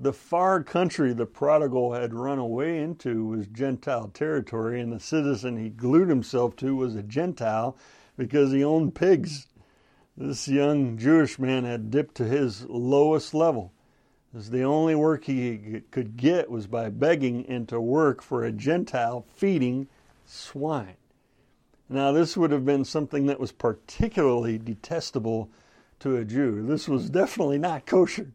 The 0.00 0.12
far 0.12 0.62
country 0.62 1.12
the 1.12 1.26
prodigal 1.26 1.92
had 1.92 2.14
run 2.14 2.38
away 2.38 2.78
into 2.78 3.26
was 3.26 3.48
Gentile 3.48 4.08
territory, 4.14 4.80
and 4.80 4.92
the 4.92 5.00
citizen 5.00 5.56
he 5.56 5.70
glued 5.70 6.08
himself 6.08 6.54
to 6.56 6.76
was 6.76 6.94
a 6.94 7.02
Gentile 7.02 7.76
because 8.16 8.52
he 8.52 8.62
owned 8.62 8.94
pigs. 8.94 9.48
This 10.16 10.46
young 10.46 10.98
Jewish 10.98 11.40
man 11.40 11.64
had 11.64 11.90
dipped 11.90 12.14
to 12.16 12.24
his 12.24 12.64
lowest 12.66 13.34
level. 13.34 13.72
As 14.36 14.50
the 14.50 14.62
only 14.62 14.94
work 14.94 15.24
he 15.24 15.82
could 15.90 16.16
get 16.16 16.48
was 16.48 16.68
by 16.68 16.90
begging 16.90 17.44
and 17.46 17.68
to 17.68 17.80
work 17.80 18.22
for 18.22 18.44
a 18.44 18.52
Gentile 18.52 19.26
feeding 19.34 19.88
swine. 20.26 20.96
Now, 21.88 22.12
this 22.12 22.36
would 22.36 22.52
have 22.52 22.64
been 22.64 22.84
something 22.84 23.26
that 23.26 23.40
was 23.40 23.50
particularly 23.50 24.58
detestable 24.58 25.50
to 26.00 26.16
a 26.16 26.24
Jew. 26.24 26.62
This 26.62 26.86
was 26.86 27.10
definitely 27.10 27.58
not 27.58 27.86
kosher. 27.86 28.30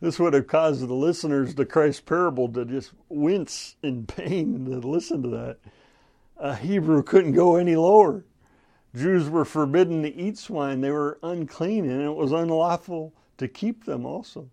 This 0.00 0.18
would 0.18 0.32
have 0.32 0.46
caused 0.46 0.86
the 0.86 0.94
listeners 0.94 1.54
to 1.54 1.66
Christ's 1.66 2.00
parable 2.00 2.48
to 2.52 2.64
just 2.64 2.92
wince 3.08 3.76
in 3.82 4.06
pain 4.06 4.64
to 4.64 4.78
listen 4.78 5.22
to 5.22 5.28
that. 5.28 5.58
A 6.38 6.54
Hebrew 6.56 7.02
couldn't 7.02 7.32
go 7.32 7.56
any 7.56 7.76
lower. 7.76 8.24
Jews 8.94 9.28
were 9.28 9.44
forbidden 9.44 10.02
to 10.02 10.14
eat 10.14 10.38
swine, 10.38 10.80
they 10.80 10.90
were 10.90 11.18
unclean, 11.22 11.88
and 11.88 12.02
it 12.02 12.14
was 12.14 12.32
unlawful 12.32 13.12
to 13.36 13.46
keep 13.46 13.84
them 13.84 14.04
also. 14.04 14.50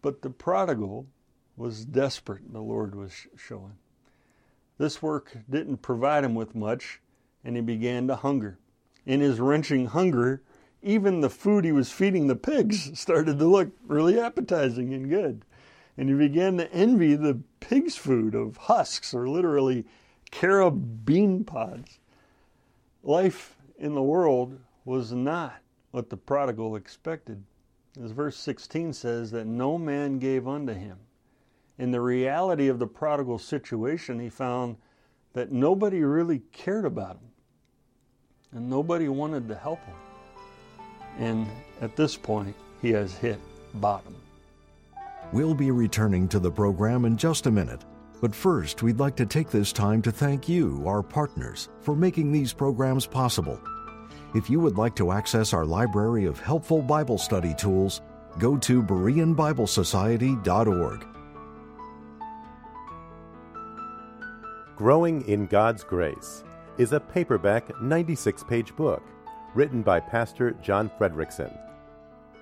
But 0.00 0.22
the 0.22 0.30
prodigal 0.30 1.06
was 1.56 1.84
desperate, 1.84 2.52
the 2.52 2.60
Lord 2.60 2.94
was 2.94 3.12
showing. 3.36 3.76
This 4.78 5.00
work 5.00 5.36
didn't 5.48 5.76
provide 5.76 6.24
him 6.24 6.34
with 6.34 6.56
much, 6.56 7.00
and 7.44 7.54
he 7.54 7.62
began 7.62 8.08
to 8.08 8.16
hunger. 8.16 8.58
In 9.06 9.20
his 9.20 9.38
wrenching 9.38 9.86
hunger, 9.86 10.42
even 10.82 11.20
the 11.20 11.30
food 11.30 11.64
he 11.64 11.72
was 11.72 11.90
feeding 11.90 12.26
the 12.26 12.36
pigs 12.36 12.84
mm-hmm. 12.84 12.94
started 12.94 13.38
to 13.38 13.46
look 13.46 13.70
really 13.86 14.18
appetizing 14.18 14.92
and 14.92 15.08
good. 15.08 15.44
And 15.96 16.08
he 16.08 16.14
began 16.14 16.56
to 16.56 16.72
envy 16.72 17.14
the 17.14 17.40
pig's 17.60 17.96
food 17.96 18.34
of 18.34 18.56
husks, 18.56 19.12
or 19.12 19.28
literally 19.28 19.84
carob 20.30 21.04
bean 21.04 21.44
pods. 21.44 21.98
Life 23.02 23.56
in 23.78 23.94
the 23.94 24.02
world 24.02 24.58
was 24.84 25.12
not 25.12 25.60
what 25.90 26.08
the 26.08 26.16
prodigal 26.16 26.76
expected. 26.76 27.42
As 28.02 28.12
verse 28.12 28.36
16 28.38 28.94
says, 28.94 29.30
that 29.32 29.46
no 29.46 29.76
man 29.76 30.18
gave 30.18 30.48
unto 30.48 30.72
him. 30.72 30.98
In 31.78 31.90
the 31.90 32.00
reality 32.00 32.68
of 32.68 32.78
the 32.78 32.86
prodigal 32.86 33.38
situation, 33.38 34.18
he 34.18 34.30
found 34.30 34.76
that 35.34 35.52
nobody 35.52 36.02
really 36.02 36.40
cared 36.52 36.86
about 36.86 37.16
him 37.16 37.28
and 38.52 38.70
nobody 38.70 39.08
wanted 39.08 39.48
to 39.48 39.54
help 39.54 39.84
him. 39.84 39.96
And 41.18 41.46
at 41.80 41.96
this 41.96 42.16
point, 42.16 42.54
he 42.80 42.90
has 42.90 43.14
hit 43.14 43.38
bottom. 43.74 44.14
We'll 45.32 45.54
be 45.54 45.70
returning 45.70 46.28
to 46.28 46.38
the 46.38 46.50
program 46.50 47.04
in 47.04 47.16
just 47.16 47.46
a 47.46 47.50
minute. 47.50 47.84
But 48.20 48.34
first, 48.34 48.82
we'd 48.82 49.00
like 49.00 49.16
to 49.16 49.26
take 49.26 49.50
this 49.50 49.72
time 49.72 50.02
to 50.02 50.12
thank 50.12 50.48
you, 50.48 50.84
our 50.86 51.02
partners, 51.02 51.68
for 51.80 51.96
making 51.96 52.30
these 52.30 52.52
programs 52.52 53.06
possible. 53.06 53.60
If 54.34 54.48
you 54.48 54.60
would 54.60 54.78
like 54.78 54.94
to 54.96 55.12
access 55.12 55.52
our 55.52 55.64
library 55.64 56.26
of 56.26 56.38
helpful 56.38 56.82
Bible 56.82 57.18
study 57.18 57.54
tools, 57.54 58.00
go 58.38 58.56
to 58.58 58.82
BereanBibleSociety.org. 58.82 61.06
Growing 64.76 65.28
in 65.28 65.46
God's 65.46 65.84
Grace 65.84 66.44
is 66.78 66.92
a 66.92 67.00
paperback 67.00 67.82
96 67.82 68.44
page 68.44 68.74
book 68.76 69.02
written 69.54 69.82
by 69.82 70.00
Pastor 70.00 70.52
John 70.62 70.90
Fredericksen. 70.98 71.56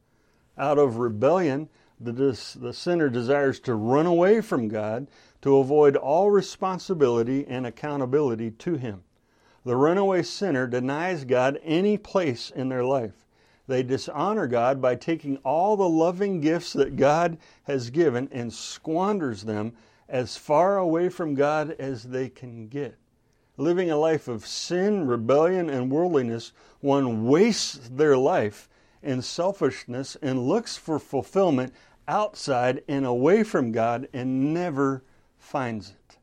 Out 0.58 0.78
of 0.78 0.98
rebellion, 0.98 1.70
the, 1.98 2.12
the 2.58 2.72
sinner 2.72 3.08
desires 3.08 3.58
to 3.60 3.74
run 3.74 4.06
away 4.06 4.42
from 4.42 4.68
God 4.68 5.06
to 5.42 5.56
avoid 5.56 5.96
all 5.96 6.30
responsibility 6.30 7.46
and 7.46 7.66
accountability 7.66 8.50
to 8.50 8.74
Him. 8.74 9.02
The 9.64 9.76
runaway 9.76 10.22
sinner 10.22 10.66
denies 10.66 11.24
God 11.24 11.58
any 11.62 11.96
place 11.96 12.50
in 12.50 12.68
their 12.68 12.84
life. 12.84 13.26
They 13.66 13.82
dishonor 13.82 14.46
God 14.46 14.82
by 14.82 14.96
taking 14.96 15.36
all 15.38 15.76
the 15.76 15.88
loving 15.88 16.40
gifts 16.40 16.72
that 16.74 16.96
God 16.96 17.38
has 17.64 17.90
given 17.90 18.28
and 18.32 18.52
squanders 18.52 19.44
them 19.44 19.72
as 20.08 20.36
far 20.36 20.76
away 20.76 21.08
from 21.08 21.34
God 21.34 21.70
as 21.78 22.04
they 22.04 22.28
can 22.28 22.68
get. 22.68 22.98
Living 23.60 23.90
a 23.90 23.96
life 23.98 24.26
of 24.26 24.46
sin, 24.46 25.06
rebellion, 25.06 25.68
and 25.68 25.90
worldliness, 25.90 26.52
one 26.80 27.26
wastes 27.26 27.90
their 27.90 28.16
life 28.16 28.70
in 29.02 29.20
selfishness 29.20 30.16
and 30.22 30.48
looks 30.48 30.78
for 30.78 30.98
fulfillment 30.98 31.74
outside 32.08 32.82
and 32.88 33.04
away 33.04 33.42
from 33.42 33.70
God 33.70 34.08
and 34.14 34.54
never 34.54 35.02
finds 35.36 35.90
it. 35.90 36.16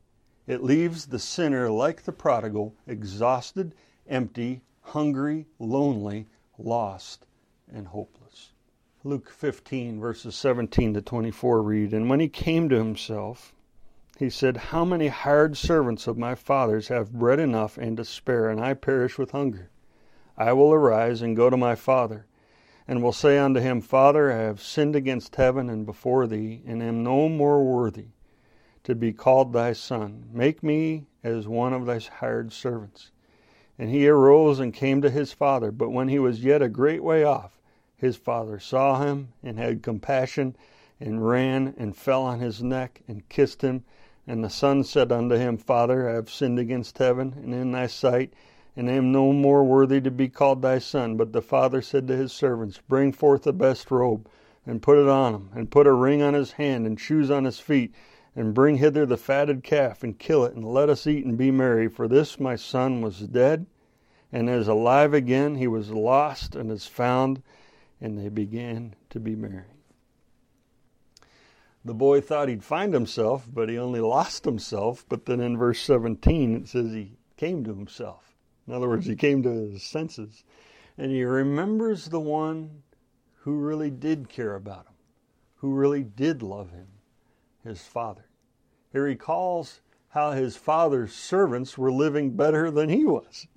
It 0.48 0.64
leaves 0.64 1.06
the 1.06 1.20
sinner 1.20 1.70
like 1.70 2.02
the 2.02 2.12
prodigal, 2.12 2.74
exhausted, 2.88 3.76
empty, 4.08 4.62
hungry, 4.82 5.46
lonely, 5.60 6.26
lost, 6.58 7.28
and 7.72 7.86
hopeless. 7.86 8.54
Luke 9.04 9.30
15, 9.30 10.00
verses 10.00 10.34
17 10.34 10.96
to 10.96 11.04
24 11.04 11.62
read 11.62 11.94
And 11.94 12.10
when 12.10 12.20
he 12.20 12.30
came 12.30 12.68
to 12.70 12.78
himself, 12.78 13.54
he 14.20 14.30
said, 14.30 14.58
How 14.58 14.84
many 14.84 15.08
hired 15.08 15.56
servants 15.56 16.08
of 16.08 16.18
my 16.18 16.34
father's 16.34 16.88
have 16.88 17.14
bread 17.14 17.40
enough 17.40 17.78
and 17.78 17.98
to 17.98 18.06
spare, 18.06 18.50
and 18.50 18.60
I 18.60 18.74
perish 18.74 19.18
with 19.18 19.32
hunger? 19.32 19.70
I 20.36 20.54
will 20.54 20.74
arise 20.74 21.22
and 21.22 21.36
go 21.36 21.50
to 21.50 21.58
my 21.58 21.76
father 21.76 22.26
and 22.88 23.04
will 23.04 23.14
say 23.14 23.38
unto 23.38 23.60
him, 23.60 23.82
Father, 23.82 24.32
I 24.32 24.38
have 24.38 24.62
sinned 24.62 24.96
against 24.96 25.36
heaven 25.36 25.70
and 25.70 25.86
before 25.86 26.26
thee, 26.26 26.64
and 26.66 26.82
am 26.82 27.04
no 27.04 27.28
more 27.28 27.64
worthy 27.64 28.08
to 28.84 28.96
be 28.96 29.12
called 29.12 29.52
thy 29.52 29.74
son. 29.74 30.30
Make 30.32 30.64
me 30.64 31.08
as 31.24 31.48
one 31.48 31.74
of 31.74 31.86
thy 31.86 32.00
hired 32.00 32.54
servants. 32.54 33.12
And 33.78 33.90
he 33.90 34.08
arose 34.08 34.60
and 34.60 34.74
came 34.74 35.02
to 35.02 35.10
his 35.10 35.34
father. 35.34 35.72
But 35.72 35.90
when 35.90 36.08
he 36.08 36.18
was 36.18 36.44
yet 36.44 36.62
a 36.62 36.70
great 36.70 37.04
way 37.04 37.24
off, 37.24 37.60
his 37.96 38.16
father 38.16 38.60
saw 38.60 39.04
him 39.04 39.34
and 39.44 39.60
had 39.60 39.84
compassion, 39.84 40.56
and 41.00 41.28
ran 41.28 41.76
and 41.78 41.96
fell 41.96 42.24
on 42.24 42.40
his 42.40 42.64
neck 42.64 43.02
and 43.08 43.28
kissed 43.30 43.62
him. 43.62 43.84
And 44.28 44.44
the 44.44 44.50
son 44.50 44.84
said 44.84 45.12
unto 45.12 45.36
him, 45.36 45.58
Father, 45.58 46.10
I 46.10 46.14
have 46.14 46.30
sinned 46.30 46.60
against 46.60 46.98
heaven 46.98 47.34
and 47.42 47.54
in 47.54 47.72
thy 47.72 47.88
sight 47.88 48.34
and 48.78 48.88
am 48.92 49.12
no 49.12 49.34
more 49.34 49.64
worthy 49.64 50.00
to 50.00 50.12
be 50.12 50.30
called 50.30 50.62
thy 50.62 50.78
son. 50.78 51.18
But 51.18 51.34
the 51.34 51.42
father 51.42 51.82
said 51.82 52.08
to 52.08 52.16
his 52.16 52.32
servants, 52.32 52.80
Bring 52.88 53.12
forth 53.12 53.42
the 53.42 53.52
best 53.52 53.90
robe, 53.90 54.30
and 54.68 54.84
put 54.84 55.00
it 55.00 55.10
on 55.10 55.34
him, 55.34 55.50
and 55.56 55.72
put 55.72 55.88
a 55.88 55.94
ring 55.94 56.22
on 56.22 56.36
his 56.36 56.52
hand, 56.54 56.86
and 56.86 57.00
shoes 57.00 57.32
on 57.32 57.44
his 57.44 57.60
feet, 57.60 57.92
and 58.36 58.54
bring 58.54 58.78
hither 58.78 59.06
the 59.06 59.18
fatted 59.18 59.64
calf, 59.64 60.04
and 60.04 60.20
kill 60.20 60.46
it, 60.46 60.54
and 60.54 60.64
let 60.64 60.90
us 60.90 61.08
eat 61.08 61.26
and 61.26 61.40
be 61.40 61.50
merry. 61.50 61.88
For 61.88 62.08
this 62.08 62.40
my 62.40 62.56
son 62.56 63.02
was 63.02 63.22
dead, 63.22 63.66
and 64.32 64.48
is 64.48 64.68
alive 64.68 65.14
again. 65.14 65.56
He 65.56 65.68
was 65.68 65.90
lost, 65.90 66.56
and 66.56 66.72
is 66.72 66.86
found. 66.86 67.42
And 68.00 68.20
they 68.20 68.30
began 68.30 68.94
to 69.10 69.20
be 69.20 69.36
merry. 69.36 69.77
The 71.88 71.94
boy 71.94 72.20
thought 72.20 72.50
he'd 72.50 72.66
find 72.66 72.94
himself, 72.94 73.48
but 73.52 73.70
he 73.70 73.78
only 73.78 74.02
lost 74.02 74.44
himself. 74.44 75.06
But 75.08 75.26
then 75.26 75.40
in 75.40 75.58
verse 75.58 75.80
17 75.80 76.54
it 76.54 76.68
says 76.68 76.92
he 76.92 77.14
came 77.38 77.64
to 77.64 77.74
himself. 77.74 78.36
In 78.68 78.74
other 78.74 78.90
words, 78.90 79.06
he 79.06 79.16
came 79.16 79.42
to 79.44 79.50
his 79.50 79.84
senses 79.84 80.44
and 80.98 81.12
he 81.12 81.24
remembers 81.24 82.10
the 82.10 82.20
one 82.20 82.84
who 83.36 83.54
really 83.54 83.90
did 83.90 84.28
care 84.28 84.56
about 84.56 84.86
him, 84.86 84.96
who 85.56 85.74
really 85.74 86.04
did 86.04 86.44
love 86.44 86.72
him, 86.72 86.88
his 87.64 87.84
father. 87.84 88.26
He 88.92 89.00
recalls 89.00 89.80
how 90.10 90.32
his 90.32 90.58
father's 90.58 91.14
servants 91.14 91.78
were 91.78 91.92
living 91.92 92.32
better 92.32 92.70
than 92.70 92.90
he 92.90 93.06
was. 93.06 93.48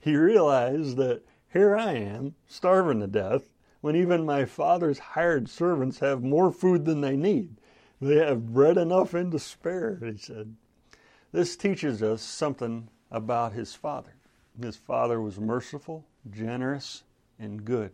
He 0.00 0.16
realized 0.16 0.96
that 0.96 1.22
here 1.52 1.76
I 1.76 1.92
am, 1.92 2.34
starving 2.46 3.00
to 3.00 3.06
death, 3.08 3.50
when 3.82 3.94
even 3.94 4.24
my 4.24 4.46
father's 4.46 4.98
hired 4.98 5.50
servants 5.50 5.98
have 5.98 6.22
more 6.22 6.50
food 6.50 6.86
than 6.86 7.02
they 7.02 7.16
need. 7.16 7.58
They 8.04 8.16
have 8.16 8.52
bread 8.52 8.76
enough 8.76 9.14
and 9.14 9.32
to 9.32 9.38
spare, 9.38 9.98
he 10.04 10.18
said. 10.18 10.56
This 11.32 11.56
teaches 11.56 12.02
us 12.02 12.20
something 12.20 12.90
about 13.10 13.54
his 13.54 13.74
father. 13.74 14.16
His 14.60 14.76
father 14.76 15.22
was 15.22 15.40
merciful, 15.40 16.04
generous, 16.30 17.04
and 17.38 17.64
good. 17.64 17.92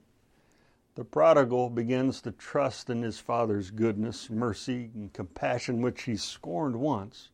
The 0.97 1.05
prodigal 1.05 1.71
begins 1.71 2.21
to 2.23 2.33
trust 2.33 2.91
in 2.91 3.03
his 3.03 3.21
father's 3.21 3.71
goodness, 3.71 4.29
mercy, 4.29 4.91
and 4.97 5.13
compassion, 5.13 5.81
which 5.81 6.03
he 6.03 6.17
scorned 6.17 6.75
once, 6.75 7.29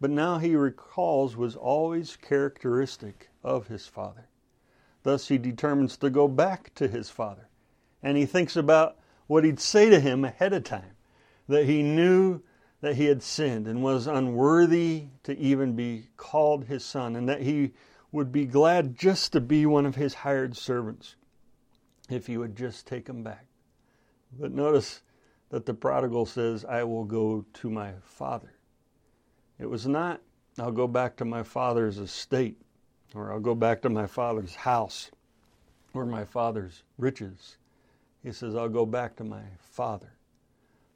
but 0.00 0.08
now 0.08 0.38
he 0.38 0.56
recalls 0.56 1.36
was 1.36 1.56
always 1.56 2.16
characteristic 2.16 3.28
of 3.44 3.66
his 3.66 3.86
father. 3.86 4.28
Thus 5.02 5.28
he 5.28 5.36
determines 5.36 5.98
to 5.98 6.08
go 6.08 6.26
back 6.26 6.74
to 6.76 6.88
his 6.88 7.10
father, 7.10 7.50
and 8.02 8.16
he 8.16 8.24
thinks 8.24 8.56
about 8.56 8.96
what 9.26 9.44
he'd 9.44 9.60
say 9.60 9.90
to 9.90 10.00
him 10.00 10.24
ahead 10.24 10.54
of 10.54 10.64
time, 10.64 10.94
that 11.48 11.64
he 11.64 11.82
knew 11.82 12.42
that 12.80 12.96
he 12.96 13.06
had 13.06 13.22
sinned 13.22 13.66
and 13.66 13.82
was 13.82 14.06
unworthy 14.06 15.06
to 15.24 15.36
even 15.36 15.74
be 15.74 16.08
called 16.16 16.64
his 16.64 16.84
son, 16.84 17.16
and 17.16 17.28
that 17.28 17.42
he 17.42 17.72
would 18.12 18.30
be 18.30 18.46
glad 18.46 18.96
just 18.96 19.32
to 19.32 19.40
be 19.40 19.66
one 19.66 19.84
of 19.84 19.96
his 19.96 20.14
hired 20.14 20.56
servants 20.56 21.16
if 22.08 22.26
he 22.26 22.38
would 22.38 22.56
just 22.56 22.86
take 22.86 23.08
him 23.08 23.22
back. 23.22 23.46
But 24.38 24.52
notice 24.52 25.02
that 25.50 25.66
the 25.66 25.74
prodigal 25.74 26.26
says, 26.26 26.64
I 26.64 26.84
will 26.84 27.04
go 27.04 27.44
to 27.54 27.70
my 27.70 27.92
father. 28.02 28.52
It 29.58 29.66
was 29.66 29.86
not, 29.86 30.20
I'll 30.58 30.70
go 30.70 30.86
back 30.86 31.16
to 31.16 31.24
my 31.24 31.42
father's 31.42 31.98
estate, 31.98 32.60
or 33.14 33.32
I'll 33.32 33.40
go 33.40 33.54
back 33.54 33.82
to 33.82 33.88
my 33.88 34.06
father's 34.06 34.54
house, 34.54 35.10
or 35.94 36.06
my 36.06 36.24
father's 36.24 36.82
riches. 36.98 37.56
He 38.22 38.32
says, 38.32 38.54
I'll 38.54 38.68
go 38.68 38.86
back 38.86 39.16
to 39.16 39.24
my 39.24 39.42
father. 39.58 40.12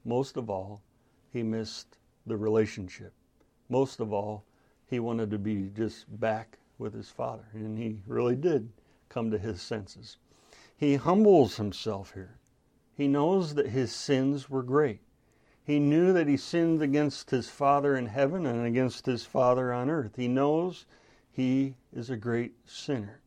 Most 0.04 0.36
of 0.36 0.50
all, 0.50 0.82
he 1.30 1.42
missed 1.42 1.98
the 2.26 2.36
relationship. 2.36 3.12
Most 3.68 4.00
of 4.00 4.12
all, 4.12 4.44
he 4.86 4.98
wanted 4.98 5.30
to 5.30 5.38
be 5.38 5.70
just 5.74 6.06
back 6.20 6.58
with 6.78 6.92
his 6.92 7.08
father. 7.08 7.44
And 7.52 7.78
he 7.78 7.98
really 8.06 8.36
did 8.36 8.70
come 9.08 9.30
to 9.30 9.38
his 9.38 9.62
senses. 9.62 10.18
He 10.76 10.96
humbles 10.96 11.56
himself 11.56 12.12
here. 12.14 12.38
He 12.94 13.08
knows 13.08 13.54
that 13.54 13.68
his 13.68 13.92
sins 13.92 14.50
were 14.50 14.62
great. 14.62 15.00
He 15.64 15.78
knew 15.78 16.12
that 16.12 16.26
he 16.26 16.36
sinned 16.36 16.82
against 16.82 17.30
his 17.30 17.48
Father 17.48 17.96
in 17.96 18.06
heaven 18.06 18.46
and 18.46 18.66
against 18.66 19.06
his 19.06 19.24
Father 19.24 19.72
on 19.72 19.88
earth. 19.88 20.16
He 20.16 20.28
knows 20.28 20.86
he 21.30 21.76
is 21.92 22.10
a 22.10 22.16
great 22.16 22.54
sinner. 22.66 23.20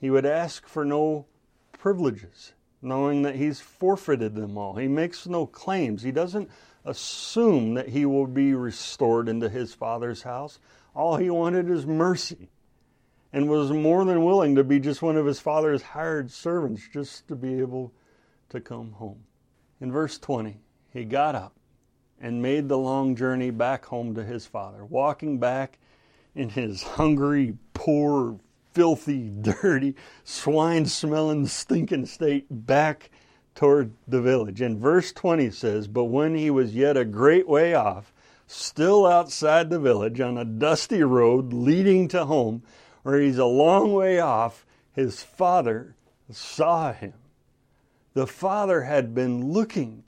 He 0.00 0.08
would 0.08 0.24
ask 0.24 0.66
for 0.66 0.84
no 0.84 1.26
privileges, 1.72 2.54
knowing 2.80 3.22
that 3.22 3.36
he's 3.36 3.60
forfeited 3.60 4.34
them 4.34 4.56
all. 4.56 4.76
He 4.76 4.88
makes 4.88 5.26
no 5.26 5.46
claims. 5.46 6.02
He 6.02 6.12
doesn't 6.12 6.50
assume 6.84 7.74
that 7.74 7.88
he 7.88 8.06
will 8.06 8.26
be 8.26 8.54
restored 8.54 9.28
into 9.28 9.48
his 9.48 9.74
Father's 9.74 10.22
house. 10.22 10.58
All 10.94 11.16
he 11.16 11.30
wanted 11.30 11.70
is 11.70 11.86
mercy 11.86 12.50
and 13.32 13.48
was 13.48 13.70
more 13.70 14.04
than 14.04 14.24
willing 14.24 14.54
to 14.54 14.64
be 14.64 14.80
just 14.80 15.02
one 15.02 15.16
of 15.16 15.26
his 15.26 15.40
father's 15.40 15.82
hired 15.82 16.30
servants 16.30 16.82
just 16.92 17.28
to 17.28 17.36
be 17.36 17.60
able 17.60 17.92
to 18.48 18.60
come 18.60 18.92
home. 18.92 19.24
In 19.80 19.92
verse 19.92 20.18
20, 20.18 20.58
he 20.92 21.04
got 21.04 21.34
up 21.34 21.54
and 22.20 22.42
made 22.42 22.68
the 22.68 22.78
long 22.78 23.14
journey 23.14 23.50
back 23.50 23.84
home 23.84 24.14
to 24.14 24.24
his 24.24 24.46
father, 24.46 24.84
walking 24.84 25.38
back 25.38 25.78
in 26.34 26.48
his 26.48 26.82
hungry, 26.82 27.56
poor, 27.74 28.40
filthy, 28.72 29.30
dirty, 29.40 29.94
swine 30.24 30.86
smelling, 30.86 31.46
stinking 31.46 32.06
state 32.06 32.46
back 32.50 33.10
toward 33.54 33.92
the 34.06 34.20
village. 34.20 34.60
And 34.60 34.78
verse 34.78 35.12
20 35.12 35.50
says, 35.50 35.88
But 35.88 36.04
when 36.04 36.34
he 36.34 36.50
was 36.50 36.74
yet 36.74 36.96
a 36.96 37.04
great 37.04 37.48
way 37.48 37.74
off, 37.74 38.12
still 38.46 39.06
outside 39.06 39.68
the 39.68 39.80
village 39.80 40.20
on 40.20 40.38
a 40.38 40.44
dusty 40.44 41.02
road 41.02 41.52
leading 41.52 42.08
to 42.08 42.24
home, 42.24 42.62
where 43.02 43.20
he's 43.20 43.38
a 43.38 43.44
long 43.44 43.92
way 43.92 44.20
off, 44.20 44.64
his 44.92 45.22
father 45.22 45.96
saw 46.30 46.92
him. 46.92 47.14
The 48.14 48.26
father 48.26 48.82
had 48.82 49.14
been 49.14 49.52
looking, 49.52 50.04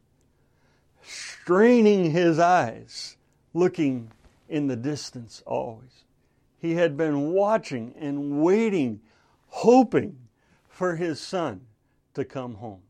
straining 1.02 2.10
his 2.10 2.38
eyes, 2.38 3.16
looking 3.54 4.10
in 4.48 4.66
the 4.66 4.76
distance 4.76 5.42
always. 5.46 6.04
He 6.60 6.74
had 6.74 6.96
been 6.96 7.32
watching 7.32 7.94
and 7.98 8.42
waiting, 8.42 9.00
hoping 9.48 10.18
for 10.68 10.96
his 10.96 11.20
son 11.20 11.62
to 12.14 12.24
come 12.24 12.54
home. 12.54 12.82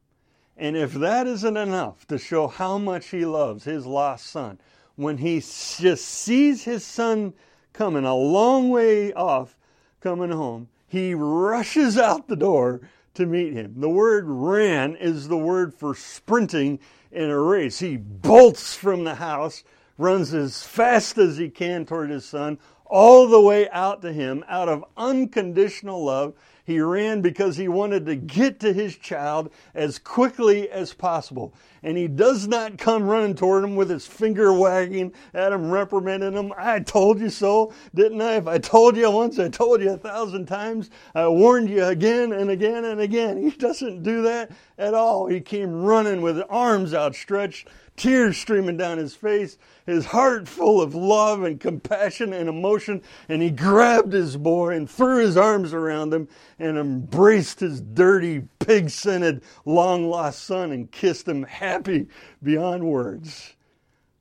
And 0.56 0.76
if 0.76 0.92
that 0.94 1.26
isn't 1.26 1.56
enough 1.56 2.06
to 2.08 2.18
show 2.18 2.48
how 2.48 2.78
much 2.78 3.08
he 3.08 3.24
loves 3.24 3.64
his 3.64 3.86
lost 3.86 4.26
son, 4.26 4.58
when 4.96 5.18
he 5.18 5.40
just 5.40 6.04
sees 6.04 6.64
his 6.64 6.84
son 6.84 7.32
coming 7.72 8.04
a 8.04 8.14
long 8.14 8.68
way 8.68 9.12
off, 9.14 9.56
coming 10.00 10.30
home, 10.30 10.68
he 10.86 11.14
rushes 11.14 11.96
out 11.96 12.26
the 12.26 12.36
door 12.36 12.80
to 13.14 13.24
meet 13.24 13.52
him. 13.52 13.74
The 13.76 13.88
word 13.88 14.24
ran 14.26 14.96
is 14.96 15.28
the 15.28 15.38
word 15.38 15.72
for 15.72 15.94
sprinting 15.94 16.80
in 17.12 17.30
a 17.30 17.38
race. 17.38 17.78
He 17.78 17.96
bolts 17.96 18.74
from 18.74 19.04
the 19.04 19.14
house, 19.14 19.62
runs 19.96 20.34
as 20.34 20.62
fast 20.62 21.16
as 21.18 21.36
he 21.36 21.48
can 21.48 21.86
toward 21.86 22.10
his 22.10 22.24
son, 22.24 22.58
all 22.90 23.28
the 23.28 23.40
way 23.40 23.68
out 23.70 24.02
to 24.02 24.12
him 24.12 24.44
out 24.48 24.68
of 24.68 24.84
unconditional 24.96 26.04
love 26.04 26.34
he 26.70 26.80
ran 26.80 27.20
because 27.20 27.56
he 27.56 27.66
wanted 27.66 28.06
to 28.06 28.14
get 28.14 28.60
to 28.60 28.72
his 28.72 28.96
child 28.96 29.50
as 29.74 29.98
quickly 29.98 30.70
as 30.70 30.94
possible. 30.94 31.52
And 31.82 31.96
he 31.96 32.06
does 32.06 32.46
not 32.46 32.78
come 32.78 33.08
running 33.08 33.34
toward 33.34 33.64
him 33.64 33.74
with 33.74 33.90
his 33.90 34.06
finger 34.06 34.52
wagging 34.52 35.12
at 35.34 35.52
him, 35.52 35.70
reprimanding 35.72 36.34
him. 36.34 36.52
I 36.56 36.78
told 36.78 37.18
you 37.18 37.28
so, 37.28 37.72
didn't 37.92 38.20
I? 38.20 38.36
If 38.36 38.46
I 38.46 38.58
told 38.58 38.96
you 38.96 39.10
once, 39.10 39.38
I 39.40 39.48
told 39.48 39.82
you 39.82 39.90
a 39.90 39.98
thousand 39.98 40.46
times. 40.46 40.90
I 41.12 41.26
warned 41.26 41.70
you 41.70 41.84
again 41.84 42.32
and 42.32 42.50
again 42.50 42.84
and 42.84 43.00
again. 43.00 43.42
He 43.42 43.50
doesn't 43.50 44.04
do 44.04 44.22
that 44.22 44.52
at 44.78 44.94
all. 44.94 45.26
He 45.26 45.40
came 45.40 45.82
running 45.82 46.22
with 46.22 46.40
arms 46.48 46.94
outstretched, 46.94 47.66
tears 48.00 48.38
streaming 48.38 48.78
down 48.78 48.96
his 48.96 49.14
face, 49.14 49.58
his 49.84 50.06
heart 50.06 50.48
full 50.48 50.80
of 50.80 50.94
love 50.94 51.42
and 51.42 51.60
compassion 51.60 52.32
and 52.32 52.48
emotion, 52.48 53.02
and 53.28 53.42
he 53.42 53.50
grabbed 53.50 54.14
his 54.14 54.38
boy 54.38 54.74
and 54.74 54.88
threw 54.88 55.18
his 55.18 55.36
arms 55.36 55.74
around 55.74 56.12
him 56.14 56.26
and 56.58 56.78
embraced 56.78 57.60
his 57.60 57.82
dirty, 57.82 58.42
pig 58.58 58.88
scented, 58.88 59.42
long 59.66 60.08
lost 60.08 60.44
son 60.44 60.72
and 60.72 60.90
kissed 60.90 61.28
him, 61.28 61.42
happy 61.42 62.08
beyond 62.42 62.82
words 62.82 63.54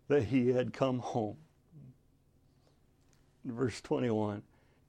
that 0.10 0.24
he 0.24 0.50
had 0.50 0.74
come 0.74 1.00
home. 1.00 1.38
Verse 3.46 3.80
21 3.80 4.44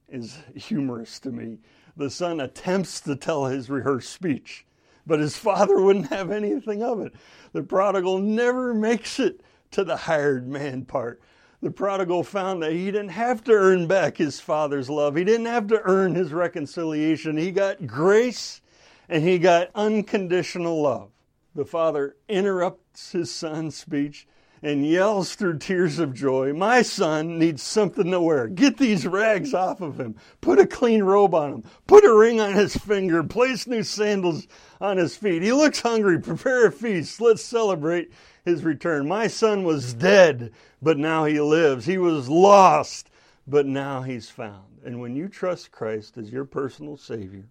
is 0.08 0.36
humorous 0.56 1.20
to 1.20 1.30
me. 1.30 1.58
The 1.96 2.10
son 2.10 2.40
attempts 2.40 3.00
to 3.02 3.14
tell 3.14 3.46
his 3.46 3.70
rehearsed 3.70 4.12
speech 4.12 4.64
but 5.10 5.18
his 5.18 5.36
father 5.36 5.80
wouldn't 5.80 6.06
have 6.10 6.30
anything 6.30 6.84
of 6.84 7.00
it. 7.00 7.12
The 7.52 7.64
prodigal 7.64 8.20
never 8.20 8.72
makes 8.72 9.18
it 9.18 9.40
to 9.72 9.82
the 9.82 9.96
hired 9.96 10.46
man 10.46 10.84
part. 10.84 11.20
The 11.60 11.72
prodigal 11.72 12.22
found 12.22 12.62
that 12.62 12.74
he 12.74 12.86
didn't 12.86 13.08
have 13.08 13.42
to 13.44 13.52
earn 13.52 13.88
back 13.88 14.18
his 14.18 14.38
father's 14.38 14.88
love. 14.88 15.16
He 15.16 15.24
didn't 15.24 15.46
have 15.46 15.66
to 15.66 15.80
earn 15.82 16.14
his 16.14 16.32
reconciliation. 16.32 17.36
He 17.36 17.50
got 17.50 17.88
grace 17.88 18.60
and 19.08 19.24
he 19.24 19.40
got 19.40 19.70
unconditional 19.74 20.80
love. 20.80 21.10
The 21.56 21.64
father 21.64 22.14
interrupts 22.28 23.10
his 23.10 23.32
son's 23.32 23.76
speech 23.76 24.28
and 24.62 24.86
yells 24.86 25.34
through 25.34 25.58
tears 25.58 25.98
of 25.98 26.12
joy, 26.12 26.52
My 26.52 26.82
son 26.82 27.38
needs 27.38 27.62
something 27.62 28.10
to 28.10 28.20
wear. 28.20 28.46
Get 28.46 28.76
these 28.76 29.06
rags 29.06 29.54
off 29.54 29.80
of 29.80 29.98
him. 29.98 30.16
Put 30.40 30.58
a 30.58 30.66
clean 30.66 31.02
robe 31.02 31.34
on 31.34 31.52
him. 31.52 31.64
Put 31.86 32.04
a 32.04 32.14
ring 32.14 32.40
on 32.40 32.52
his 32.52 32.76
finger. 32.76 33.22
Place 33.22 33.66
new 33.66 33.82
sandals 33.82 34.46
on 34.80 34.98
his 34.98 35.16
feet. 35.16 35.42
He 35.42 35.52
looks 35.52 35.80
hungry. 35.80 36.20
Prepare 36.20 36.66
a 36.66 36.72
feast. 36.72 37.20
Let's 37.20 37.42
celebrate 37.42 38.12
his 38.44 38.62
return. 38.62 39.08
My 39.08 39.28
son 39.28 39.64
was 39.64 39.94
dead, 39.94 40.52
but 40.82 40.98
now 40.98 41.24
he 41.24 41.40
lives. 41.40 41.86
He 41.86 41.98
was 41.98 42.28
lost, 42.28 43.10
but 43.46 43.66
now 43.66 44.02
he's 44.02 44.28
found. 44.28 44.66
And 44.84 45.00
when 45.00 45.16
you 45.16 45.28
trust 45.28 45.72
Christ 45.72 46.18
as 46.18 46.30
your 46.30 46.44
personal 46.44 46.96
Savior, 46.96 47.48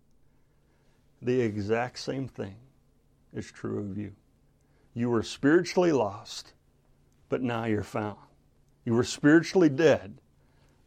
the 1.22 1.42
exact 1.42 2.00
same 2.00 2.28
thing 2.28 2.56
is 3.34 3.52
true 3.52 3.80
of 3.80 3.98
you. 3.98 4.14
You 4.94 5.10
were 5.10 5.24
spiritually 5.24 5.92
lost 5.92 6.54
but 7.30 7.42
now 7.42 7.66
you're 7.66 7.84
found. 7.84 8.18
You 8.86 8.94
were 8.94 9.04
spiritually 9.04 9.70
dead, 9.70 10.20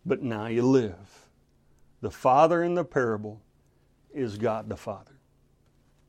but 0.04 0.22
now 0.22 0.46
you 0.46 0.62
live. 0.62 1.28
The 2.00 2.10
Father 2.10 2.62
in 2.62 2.74
the 2.74 2.84
parable 2.84 3.40
is 4.12 4.36
God 4.36 4.68
the 4.68 4.76
Father. 4.76 5.18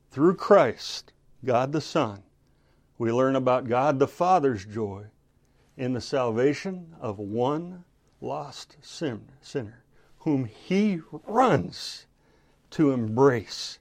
Through 0.09 0.35
Christ, 0.35 1.13
God 1.45 1.71
the 1.71 1.81
Son, 1.81 2.23
we 2.97 3.11
learn 3.11 3.35
about 3.35 3.67
God 3.67 3.99
the 3.99 4.07
Father's 4.07 4.65
joy 4.65 5.05
in 5.77 5.93
the 5.93 6.01
salvation 6.01 6.95
of 6.99 7.19
one 7.19 7.83
lost 8.21 8.77
sinner 8.81 9.83
whom 10.19 10.45
he 10.45 11.01
runs 11.25 12.05
to 12.69 12.91
embrace 12.91 13.79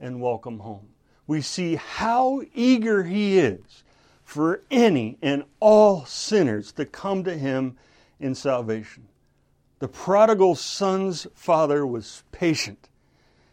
and 0.00 0.20
welcome 0.20 0.58
home. 0.60 0.88
We 1.26 1.40
see 1.42 1.76
how 1.76 2.42
eager 2.54 3.04
he 3.04 3.38
is 3.38 3.84
for 4.26 4.60
any 4.72 5.16
and 5.22 5.44
all 5.60 6.04
sinners 6.04 6.72
to 6.72 6.84
come 6.84 7.24
to 7.24 7.38
him 7.38 7.76
in 8.18 8.34
salvation. 8.34 9.06
The 9.78 9.88
prodigal 9.88 10.56
son's 10.56 11.28
father 11.32 11.86
was 11.86 12.24
patient. 12.32 12.88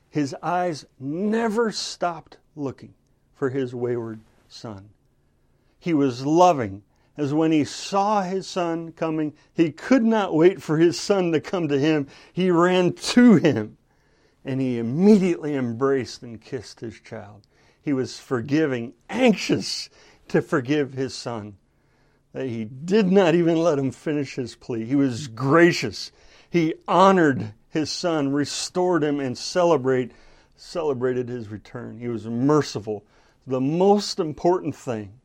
His 0.09 0.35
eyes 0.41 0.85
never 0.99 1.71
stopped 1.71 2.39
looking 2.55 2.95
for 3.35 3.51
his 3.51 3.75
wayward 3.75 4.19
son. 4.49 4.89
He 5.79 5.93
was 5.93 6.25
loving, 6.25 6.81
as 7.17 7.33
when 7.33 7.51
he 7.51 7.65
saw 7.65 8.23
his 8.23 8.47
son 8.47 8.93
coming, 8.93 9.33
he 9.53 9.71
could 9.71 10.03
not 10.03 10.33
wait 10.35 10.59
for 10.61 10.79
his 10.79 10.99
son 10.99 11.31
to 11.33 11.39
come 11.39 11.67
to 11.67 11.79
him. 11.79 12.07
He 12.33 12.49
ran 12.49 12.93
to 12.93 13.35
him 13.35 13.77
and 14.43 14.59
he 14.59 14.79
immediately 14.79 15.55
embraced 15.55 16.23
and 16.23 16.41
kissed 16.41 16.79
his 16.79 16.99
child. 16.99 17.43
He 17.79 17.93
was 17.93 18.19
forgiving, 18.19 18.93
anxious 19.09 19.89
to 20.29 20.41
forgive 20.41 20.93
his 20.93 21.13
son. 21.13 21.57
That 22.33 22.47
he 22.47 22.65
did 22.65 23.11
not 23.11 23.35
even 23.35 23.57
let 23.57 23.77
him 23.77 23.91
finish 23.91 24.35
his 24.35 24.55
plea. 24.55 24.85
He 24.85 24.95
was 24.95 25.27
gracious. 25.27 26.11
He 26.49 26.73
honored 26.87 27.53
his 27.69 27.91
son, 27.91 28.31
restored 28.31 29.03
him, 29.03 29.19
and 29.19 29.37
celebrate, 29.37 30.11
celebrated 30.55 31.29
his 31.29 31.49
return. 31.49 31.99
He 31.99 32.07
was 32.07 32.25
merciful. 32.25 33.03
The 33.45 33.61
most 33.61 34.19
important 34.19 34.75
thing 34.75 35.19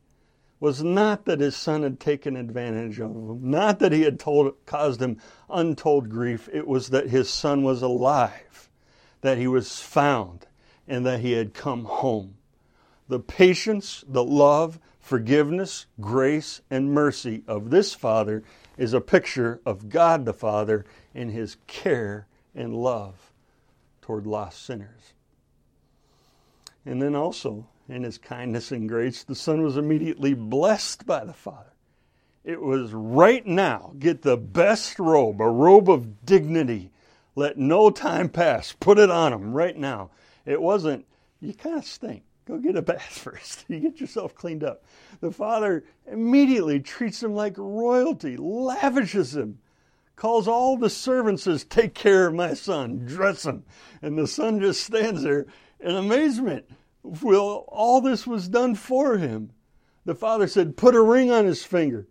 was 0.59 0.83
not 0.83 1.25
that 1.25 1.39
his 1.39 1.55
son 1.55 1.83
had 1.83 1.99
taken 1.99 2.35
advantage 2.35 2.99
of 2.99 3.11
him, 3.11 3.49
not 3.49 3.79
that 3.79 3.93
he 3.93 4.01
had 4.01 4.19
told, 4.19 4.53
caused 4.65 5.01
him 5.01 5.17
untold 5.49 6.09
grief. 6.09 6.49
It 6.51 6.67
was 6.67 6.89
that 6.89 7.07
his 7.07 7.29
son 7.29 7.63
was 7.63 7.81
alive, 7.81 8.69
that 9.21 9.37
he 9.37 9.47
was 9.47 9.79
found, 9.79 10.45
and 10.87 11.05
that 11.05 11.21
he 11.21 11.31
had 11.31 11.53
come 11.53 11.85
home. 11.85 12.35
The 13.07 13.19
patience, 13.19 14.03
the 14.07 14.23
love, 14.23 14.79
forgiveness, 15.09 15.87
grace, 15.99 16.61
and 16.69 16.93
mercy 16.93 17.41
of 17.47 17.71
this 17.71 17.95
Father 17.95 18.43
is 18.77 18.93
a 18.93 19.01
picture 19.01 19.59
of 19.65 19.89
God 19.89 20.23
the 20.23 20.33
Father 20.33 20.85
in 21.15 21.29
his 21.29 21.57
care 21.65 22.27
and 22.53 22.75
love 22.75 23.33
toward 24.03 24.27
lost 24.27 24.63
sinners. 24.63 25.13
And 26.85 27.01
then 27.01 27.15
also, 27.15 27.65
in 27.89 28.03
his 28.03 28.19
kindness 28.19 28.71
and 28.71 28.87
grace, 28.87 29.23
the 29.23 29.33
Son 29.33 29.63
was 29.63 29.77
immediately 29.77 30.35
blessed 30.35 31.07
by 31.07 31.25
the 31.25 31.33
Father. 31.33 31.73
It 32.43 32.61
was 32.61 32.93
right 32.93 33.45
now, 33.45 33.93
get 33.97 34.21
the 34.21 34.37
best 34.37 34.99
robe, 34.99 35.41
a 35.41 35.49
robe 35.49 35.89
of 35.89 36.23
dignity. 36.23 36.91
Let 37.35 37.57
no 37.57 37.89
time 37.89 38.29
pass. 38.29 38.75
Put 38.79 38.99
it 38.99 39.09
on 39.09 39.33
him 39.33 39.53
right 39.53 39.75
now. 39.75 40.11
It 40.45 40.61
wasn't, 40.61 41.07
you 41.41 41.55
kind 41.55 41.79
of 41.79 41.85
stink. 41.85 42.21
Go 42.49 42.57
get 42.57 42.75
a 42.75 42.81
bath 42.81 43.17
first. 43.23 43.65
you 43.67 43.79
get 43.79 44.01
yourself 44.01 44.33
cleaned 44.33 44.63
up. 44.63 44.83
The 45.21 45.31
father 45.31 45.85
immediately 46.11 46.79
treats 46.79 47.21
him 47.21 47.35
like 47.35 47.53
royalty, 47.57 48.37
lavishes 48.37 49.35
him, 49.35 49.59
calls 50.15 50.47
all 50.47 50.75
the 50.75 50.89
servants, 50.89 51.43
says, 51.43 51.63
Take 51.63 51.93
care 51.93 52.25
of 52.25 52.33
my 52.33 52.55
son, 52.55 53.05
dress 53.05 53.45
him. 53.45 53.65
And 54.01 54.17
the 54.17 54.25
son 54.25 54.59
just 54.59 54.83
stands 54.83 55.21
there 55.21 55.45
in 55.79 55.95
amazement. 55.95 56.65
Well, 57.03 57.65
all 57.67 58.01
this 58.01 58.25
was 58.25 58.49
done 58.49 58.73
for 58.73 59.17
him. 59.17 59.51
The 60.05 60.15
father 60.15 60.47
said, 60.47 60.75
Put 60.75 60.95
a 60.95 61.01
ring 61.03 61.29
on 61.29 61.45
his 61.45 61.63
finger. 61.63 62.07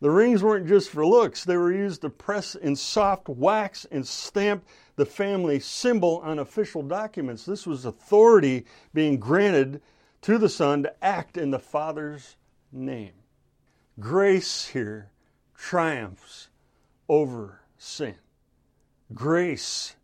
The 0.00 0.10
rings 0.10 0.42
weren't 0.42 0.66
just 0.66 0.88
for 0.88 1.06
looks, 1.06 1.44
they 1.44 1.56
were 1.56 1.72
used 1.72 2.00
to 2.00 2.10
press 2.10 2.54
in 2.54 2.76
soft 2.76 3.28
wax 3.28 3.86
and 3.90 4.06
stamp 4.06 4.64
the 4.96 5.06
family 5.06 5.58
symbol 5.58 6.20
on 6.24 6.38
official 6.38 6.82
documents. 6.82 7.44
This 7.44 7.66
was 7.66 7.84
authority 7.84 8.66
being 8.92 9.18
granted 9.18 9.80
to 10.22 10.38
the 10.38 10.48
Son 10.48 10.82
to 10.82 11.04
act 11.04 11.36
in 11.36 11.50
the 11.50 11.58
Father's 11.58 12.36
name. 12.70 13.12
Grace 13.98 14.68
here 14.68 15.10
triumphs 15.56 16.48
over 17.08 17.60
sin. 17.78 18.14
Grace 19.14 19.96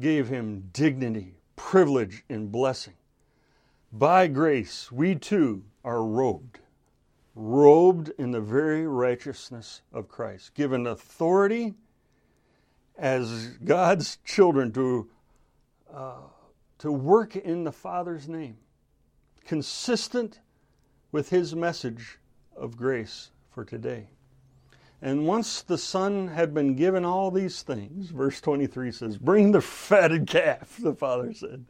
gave 0.00 0.28
him 0.28 0.68
dignity, 0.72 1.34
privilege, 1.56 2.24
and 2.28 2.50
blessing. 2.50 2.94
By 3.92 4.26
grace, 4.26 4.92
we 4.92 5.14
too 5.14 5.64
are 5.84 6.04
robed, 6.04 6.58
robed 7.34 8.10
in 8.18 8.32
the 8.32 8.40
very 8.40 8.86
righteousness 8.86 9.82
of 9.92 10.08
Christ, 10.08 10.54
given 10.54 10.86
authority 10.86 11.74
as 12.98 13.46
God's 13.64 14.18
children 14.24 14.72
to, 14.72 15.08
uh, 15.92 16.16
to 16.78 16.92
work 16.92 17.36
in 17.36 17.64
the 17.64 17.72
Father's 17.72 18.28
name, 18.28 18.56
consistent 19.46 20.40
with 21.12 21.30
his 21.30 21.54
message 21.54 22.18
of 22.56 22.76
grace 22.76 23.30
for 23.50 23.64
today. 23.64 24.08
And 25.00 25.26
once 25.26 25.62
the 25.62 25.78
Son 25.78 26.28
had 26.28 26.52
been 26.52 26.74
given 26.74 27.04
all 27.04 27.30
these 27.30 27.62
things, 27.62 28.10
verse 28.10 28.40
23 28.40 28.90
says, 28.90 29.16
Bring 29.16 29.52
the 29.52 29.60
fatted 29.60 30.26
calf, 30.26 30.76
the 30.82 30.94
Father 30.94 31.32
said. 31.32 31.64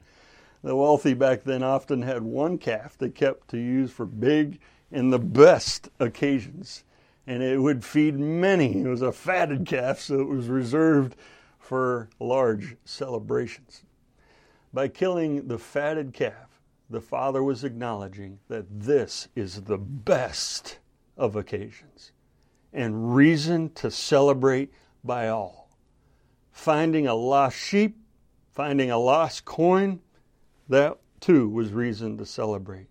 The 0.65 0.75
wealthy 0.75 1.15
back 1.15 1.45
then 1.45 1.63
often 1.63 2.03
had 2.03 2.23
one 2.23 2.59
calf 2.59 2.97
they 2.99 3.11
kept 3.11 3.49
to 3.49 3.59
use 3.59 3.93
for 3.93 4.07
big 4.07 4.59
and 4.91 5.13
the 5.13 5.19
best 5.19 5.91
occasions. 6.01 6.85
And 7.29 7.43
it 7.43 7.61
would 7.61 7.85
feed 7.85 8.19
many. 8.19 8.81
It 8.81 8.89
was 8.89 9.03
a 9.03 9.13
fatted 9.13 9.67
calf, 9.67 10.01
so 10.01 10.19
it 10.19 10.29
was 10.29 10.49
reserved 10.49 11.15
for 11.59 12.09
large 12.19 12.79
celebrations. 12.87 13.85
By 14.73 14.89
killing 14.89 15.47
the 15.47 15.59
fatted 15.59 16.15
calf, 16.15 16.63
the 16.89 17.03
Father 17.03 17.43
was 17.43 17.65
acknowledging 17.65 18.39
that 18.49 18.65
this 18.81 19.29
is 19.37 19.61
the 19.65 19.77
best 19.77 20.79
of 21.19 21.37
occasions 21.37 22.13
and 22.73 23.15
reason 23.15 23.75
to 23.75 23.91
celebrate 23.91 24.73
by 25.05 25.29
all. 25.29 25.69
Finding 26.51 27.07
a 27.07 27.15
lost 27.15 27.59
sheep, 27.59 27.99
finding 28.53 28.91
a 28.91 28.99
lost 28.99 29.45
coin, 29.45 30.01
that 30.71 30.97
too 31.21 31.47
was 31.51 31.75
reason 31.75 32.17
to 32.17 32.25
celebrate. 32.25 32.89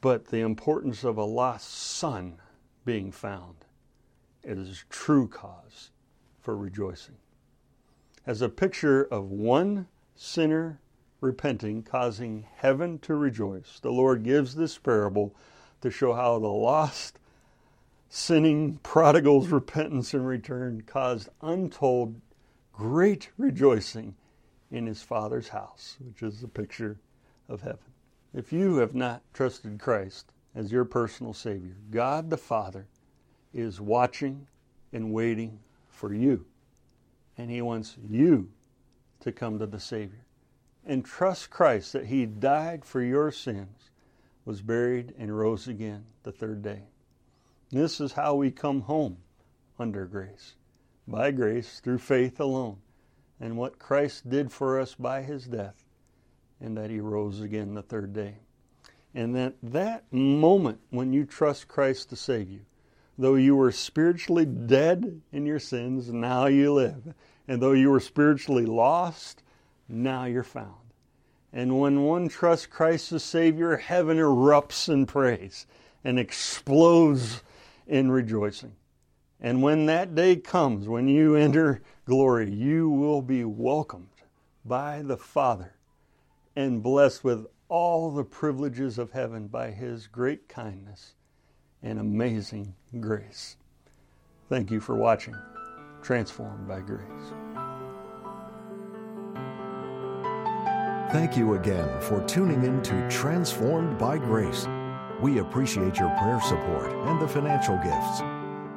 But 0.00 0.26
the 0.26 0.40
importance 0.40 1.04
of 1.04 1.18
a 1.18 1.24
lost 1.24 1.70
son 1.70 2.40
being 2.84 3.12
found 3.12 3.64
is 4.44 4.84
true 4.90 5.28
cause 5.28 5.90
for 6.40 6.56
rejoicing. 6.56 7.16
As 8.26 8.42
a 8.42 8.48
picture 8.48 9.04
of 9.04 9.30
one 9.30 9.86
sinner 10.16 10.80
repenting, 11.20 11.82
causing 11.82 12.46
heaven 12.56 12.98
to 13.00 13.14
rejoice, 13.14 13.78
the 13.80 13.92
Lord 13.92 14.24
gives 14.24 14.54
this 14.54 14.78
parable 14.78 15.34
to 15.80 15.90
show 15.90 16.12
how 16.12 16.38
the 16.38 16.48
lost, 16.48 17.18
sinning 18.08 18.78
prodigal's 18.82 19.48
repentance 19.48 20.12
and 20.14 20.26
return 20.26 20.82
caused 20.86 21.28
untold 21.40 22.20
great 22.72 23.30
rejoicing 23.38 24.14
in 24.70 24.86
his 24.86 25.02
Father's 25.02 25.48
house, 25.48 25.96
which 26.00 26.22
is 26.22 26.40
the 26.40 26.48
picture 26.48 26.96
of 27.48 27.62
heaven. 27.62 27.78
If 28.34 28.52
you 28.52 28.76
have 28.76 28.94
not 28.94 29.22
trusted 29.32 29.78
Christ 29.78 30.31
as 30.54 30.72
your 30.72 30.84
personal 30.84 31.32
Savior, 31.32 31.76
God 31.90 32.30
the 32.30 32.36
Father 32.36 32.86
is 33.54 33.80
watching 33.80 34.46
and 34.92 35.12
waiting 35.12 35.58
for 35.88 36.12
you. 36.12 36.46
And 37.38 37.50
He 37.50 37.62
wants 37.62 37.96
you 38.08 38.50
to 39.20 39.32
come 39.32 39.58
to 39.58 39.66
the 39.66 39.80
Savior 39.80 40.24
and 40.84 41.04
trust 41.04 41.50
Christ 41.50 41.92
that 41.92 42.06
He 42.06 42.26
died 42.26 42.84
for 42.84 43.00
your 43.00 43.30
sins, 43.30 43.90
was 44.44 44.60
buried, 44.60 45.14
and 45.18 45.36
rose 45.36 45.68
again 45.68 46.04
the 46.24 46.32
third 46.32 46.62
day. 46.62 46.82
This 47.70 48.00
is 48.00 48.12
how 48.12 48.34
we 48.34 48.50
come 48.50 48.82
home 48.82 49.18
under 49.78 50.04
grace. 50.06 50.56
By 51.06 51.30
grace, 51.30 51.80
through 51.80 51.98
faith 51.98 52.38
alone 52.40 52.78
and 53.42 53.56
what 53.56 53.78
Christ 53.78 54.30
did 54.30 54.52
for 54.52 54.78
us 54.78 54.94
by 54.94 55.22
his 55.22 55.46
death, 55.46 55.84
and 56.60 56.76
that 56.76 56.90
he 56.90 57.00
rose 57.00 57.40
again 57.40 57.74
the 57.74 57.82
third 57.82 58.12
day. 58.12 58.36
And 59.14 59.34
that 59.36 59.54
that 59.62 60.10
moment 60.12 60.80
when 60.90 61.12
you 61.12 61.24
trust 61.24 61.68
Christ 61.68 62.10
to 62.10 62.16
save 62.16 62.50
you, 62.50 62.60
though 63.18 63.34
you 63.34 63.54
were 63.54 63.72
spiritually 63.72 64.46
dead 64.46 65.20
in 65.32 65.44
your 65.46 65.58
sins, 65.58 66.10
now 66.10 66.46
you 66.46 66.72
live. 66.72 67.14
And 67.46 67.60
though 67.60 67.72
you 67.72 67.90
were 67.90 68.00
spiritually 68.00 68.64
lost, 68.64 69.42
now 69.88 70.24
you're 70.24 70.42
found. 70.42 70.74
And 71.52 71.78
when 71.78 72.04
one 72.04 72.28
trusts 72.28 72.66
Christ 72.66 73.12
as 73.12 73.22
Savior, 73.22 73.76
heaven 73.76 74.16
erupts 74.16 74.88
in 74.88 75.04
praise 75.04 75.66
and 76.02 76.18
explodes 76.18 77.42
in 77.86 78.10
rejoicing. 78.10 78.72
And 79.40 79.62
when 79.62 79.86
that 79.86 80.14
day 80.14 80.36
comes, 80.36 80.88
when 80.88 81.08
you 81.08 81.34
enter 81.34 81.82
glory, 82.06 82.50
you 82.50 82.88
will 82.88 83.20
be 83.20 83.44
welcomed 83.44 84.08
by 84.64 85.02
the 85.02 85.16
Father 85.16 85.74
and 86.54 86.82
blessed 86.82 87.24
with 87.24 87.46
all 87.72 88.10
the 88.10 88.22
privileges 88.22 88.98
of 88.98 89.12
heaven 89.12 89.46
by 89.46 89.70
His 89.70 90.06
great 90.06 90.46
kindness 90.46 91.14
and 91.82 91.98
amazing 91.98 92.74
grace. 93.00 93.56
Thank 94.50 94.70
you 94.70 94.78
for 94.78 94.94
watching 94.94 95.34
Transformed 96.02 96.68
by 96.68 96.80
Grace. 96.80 97.32
Thank 101.14 101.34
you 101.38 101.54
again 101.54 101.98
for 102.02 102.22
tuning 102.26 102.62
in 102.62 102.82
to 102.82 103.08
Transformed 103.08 103.96
by 103.98 104.18
Grace. 104.18 104.68
We 105.22 105.38
appreciate 105.38 105.96
your 105.96 106.10
prayer 106.18 106.42
support 106.42 106.92
and 106.92 107.22
the 107.22 107.28
financial 107.28 107.78
gifts. 107.78 108.18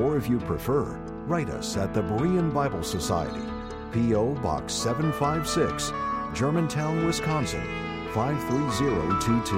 Or 0.01 0.15
if 0.15 0.29
you 0.29 0.39
prefer, 0.39 0.97
write 1.25 1.49
us 1.49 1.75
at 1.75 1.93
the 1.93 2.01
Berean 2.01 2.53
Bible 2.53 2.83
Society, 2.83 3.43
P.O. 3.91 4.36
Box 4.36 4.73
756, 4.73 5.91
Germantown, 6.33 7.05
Wisconsin 7.05 7.65
53022. 8.13 9.57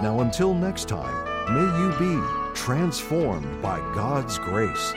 Now, 0.00 0.20
until 0.20 0.54
next 0.54 0.86
time, 0.88 1.12
may 1.52 1.66
you 1.80 1.90
be 1.98 2.20
transformed 2.54 3.60
by 3.60 3.80
God's 3.94 4.38
grace. 4.38 4.94